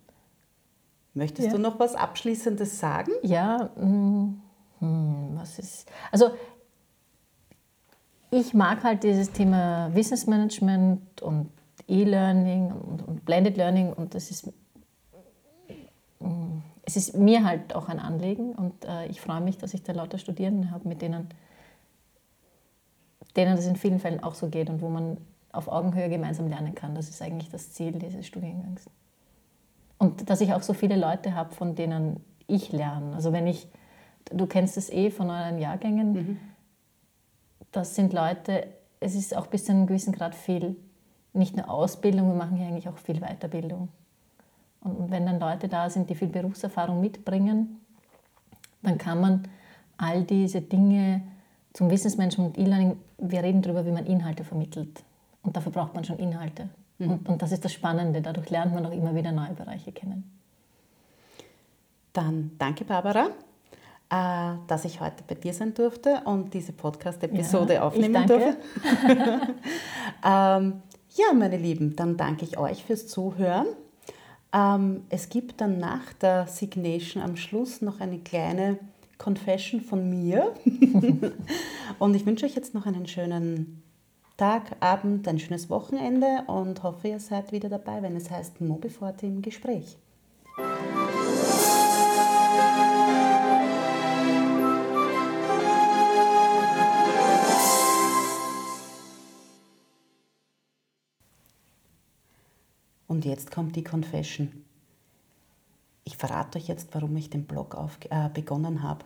Möchtest 1.15 1.47
Ja. 1.47 1.55
du 1.55 1.61
noch 1.61 1.79
was 1.79 1.95
Abschließendes 1.95 2.79
sagen? 2.81 3.13
ja 3.23 3.71
mm, 3.77 4.43
hm, 4.81 5.31
was 5.37 5.59
ist. 5.61 5.89
Also, 6.11 6.33
ich 8.33 8.53
mag 8.53 8.83
halt 8.83 9.05
dieses 9.05 9.31
Thema 9.31 9.95
Wissensmanagement 9.95 11.23
und 11.23 11.51
E-Learning 11.87 12.73
und, 12.73 13.03
und 13.07 13.25
Blended 13.25 13.57
Learning 13.57 13.93
und 13.93 14.15
das 14.15 14.31
ist. 14.33 14.47
mm, 16.19 16.59
Es 16.83 16.97
ist 16.97 17.15
mir 17.17 17.45
halt 17.45 17.75
auch 17.77 17.89
ein 17.89 18.01
Anliegen 18.01 18.53
und 18.55 18.85
äh, 18.85 19.07
ich 19.07 19.21
freue 19.21 19.41
mich, 19.41 19.57
dass 19.59 19.73
ich 19.73 19.85
da 19.85 19.93
lauter 19.93 20.19
Studierende 20.19 20.71
habe, 20.73 20.89
mit 20.89 21.01
denen, 21.01 21.29
denen 23.37 23.57
das 23.57 23.67
in 23.67 23.77
vielen 23.77 23.99
Fällen 23.99 24.23
auch 24.23 24.35
so 24.35 24.49
geht 24.49 24.71
und 24.71 24.81
wo 24.81 24.89
man 24.89 25.19
auf 25.53 25.69
Augenhöhe 25.69 26.09
gemeinsam 26.09 26.49
lernen 26.49 26.75
kann. 26.75 26.95
Das 26.95 27.09
ist 27.09 27.23
eigentlich 27.23 27.51
das 27.51 27.73
Ziel 27.73 27.93
dieses 27.93 28.27
Studiengangs. 28.27 28.87
Und 29.99 30.29
dass 30.29 30.41
ich 30.41 30.53
auch 30.53 30.63
so 30.63 30.73
viele 30.73 30.97
Leute 30.97 31.35
habe, 31.35 31.55
von 31.55 31.75
denen 31.75 32.21
ich 32.47 32.73
lerne. 32.73 33.15
Also 33.15 33.33
wenn 33.33 33.47
ich, 33.47 33.69
du 34.31 34.47
kennst 34.47 34.77
es 34.77 34.91
eh 34.91 35.11
von 35.11 35.31
euren 35.31 35.59
Jahrgängen, 35.59 36.39
das 37.73 37.95
sind 37.95 38.13
Leute, 38.13 38.67
es 39.01 39.15
ist 39.15 39.37
auch 39.37 39.47
bis 39.47 39.65
zu 39.65 39.73
einem 39.73 39.87
gewissen 39.87 40.13
Grad 40.13 40.35
viel, 40.35 40.77
nicht 41.33 41.57
nur 41.57 41.69
Ausbildung, 41.69 42.29
wir 42.29 42.37
machen 42.37 42.57
hier 42.57 42.67
eigentlich 42.67 42.89
auch 42.89 42.99
viel 42.99 43.21
Weiterbildung. 43.21 43.89
Und 44.81 45.11
wenn 45.11 45.27
dann 45.27 45.41
Leute 45.41 45.69
da 45.69 45.89
sind, 45.89 46.11
die 46.11 46.15
viel 46.15 46.29
Berufserfahrung 46.29 47.01
mitbringen, 47.01 47.81
dann 48.83 48.99
kann 48.99 49.21
man 49.21 49.49
all 49.97 50.25
diese 50.25 50.61
Dinge 50.61 51.23
zum 51.73 51.91
Wissensmanagement 51.91 52.57
und 52.57 52.63
E-Learning, 52.63 52.97
wir 53.19 53.43
reden 53.43 53.63
darüber, 53.63 53.87
wie 53.87 53.93
man 53.93 54.07
Inhalte 54.07 54.45
vermittelt. 54.45 55.05
Und 55.43 55.57
dafür 55.57 55.73
braucht 55.73 55.95
man 55.95 56.05
schon 56.05 56.19
Inhalte. 56.19 56.69
Und, 56.99 57.29
und 57.29 57.43
das 57.43 57.53
ist 57.53 57.65
das 57.65 57.73
Spannende, 57.73 58.23
dadurch 58.23 58.51
lernt 58.51 58.75
man 58.75 58.87
auch 58.87 58.93
immer 58.93 59.15
wieder 59.15 59.33
neue 59.33 59.53
Bereiche 59.53 59.93
kennen. 59.93 60.31
Dann 62.13 62.53
danke, 62.59 62.85
Barbara, 62.85 63.31
äh, 64.11 64.57
dass 64.69 64.85
ich 64.85 65.01
heute 65.01 65.25
bei 65.27 65.35
dir 65.35 65.53
sein 65.53 65.75
durfte 65.75 66.23
und 66.25 66.55
diese 66.55 66.73
Podcast-Episode 66.73 67.75
Ja, 67.75 67.83
aufnehmen 67.83 68.27
durfte. 68.27 68.57
ähm, 70.25 70.83
ja, 71.17 71.33
meine 71.35 71.57
Lieben, 71.57 71.97
dann 71.97 72.17
danke 72.17 72.45
ich 72.45 72.59
euch 72.59 72.85
fürs 72.85 73.09
Zuhören. 73.09 73.67
Ähm, 74.53 75.05
es 75.09 75.29
gibt 75.29 75.61
dann 75.61 75.79
nach 75.79 76.13
der 76.13 76.47
Signation 76.47 77.23
am 77.23 77.37
Schluss 77.37 77.83
noch 77.83 78.01
eine 78.01 78.21
kleine 78.21 78.79
Confession 79.19 79.81
von 79.81 80.09
mir. 80.09 80.55
und 81.99 82.15
ich 82.15 82.27
wünsche 82.27 82.47
euch 82.47 82.55
jetzt 82.55 82.75
noch 82.75 82.87
einen 82.87 83.07
schönen 83.07 83.83
Tag, 84.37 84.77
Abend, 84.81 85.29
ein 85.29 85.39
schönes 85.39 85.71
Wochenende 85.71 86.43
und 86.49 86.83
hoffe, 86.83 87.09
ihr 87.09 87.21
seid 87.21 87.53
wieder 87.53 87.69
dabei, 87.69 88.03
wenn 88.03 88.17
es 88.17 88.31
heißt 88.31 88.61
Mobiforte 88.61 89.27
im 89.27 89.43
Gespräch. 89.43 89.97
Und 103.07 103.25
jetzt 103.25 103.53
kommt 103.53 103.77
die 103.77 103.85
Confession. 103.85 104.65
Ich 106.05 106.17
verrate 106.17 106.59
euch 106.59 106.69
jetzt, 106.69 106.89
warum 106.93 107.17
ich 107.17 107.31
den 107.31 107.45
Blog 107.45 107.75
auf, 107.75 107.99
äh, 108.11 108.29
begonnen 108.29 108.83
habe. 108.83 109.05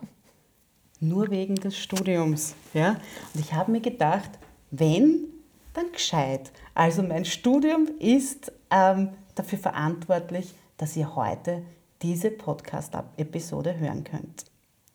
Nur 0.99 1.29
wegen 1.31 1.55
des 1.55 1.77
Studiums. 1.77 2.55
Ja? 2.73 2.97
Und 3.33 3.39
ich 3.39 3.53
habe 3.53 3.71
mir 3.71 3.79
gedacht, 3.79 4.29
wenn, 4.69 5.27
dann 5.73 5.91
gescheit. 5.91 6.51
Also 6.73 7.01
mein 7.01 7.23
Studium 7.23 7.87
ist 7.99 8.51
ähm, 8.69 9.11
dafür 9.35 9.59
verantwortlich, 9.59 10.53
dass 10.77 10.97
ihr 10.97 11.15
heute 11.15 11.63
diese 12.01 12.31
Podcast-Episode 12.31 13.77
hören 13.77 14.03
könnt. 14.03 14.45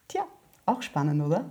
Tja, 0.09 0.27
auch 0.67 0.83
spannend, 0.83 1.23
oder? 1.23 1.51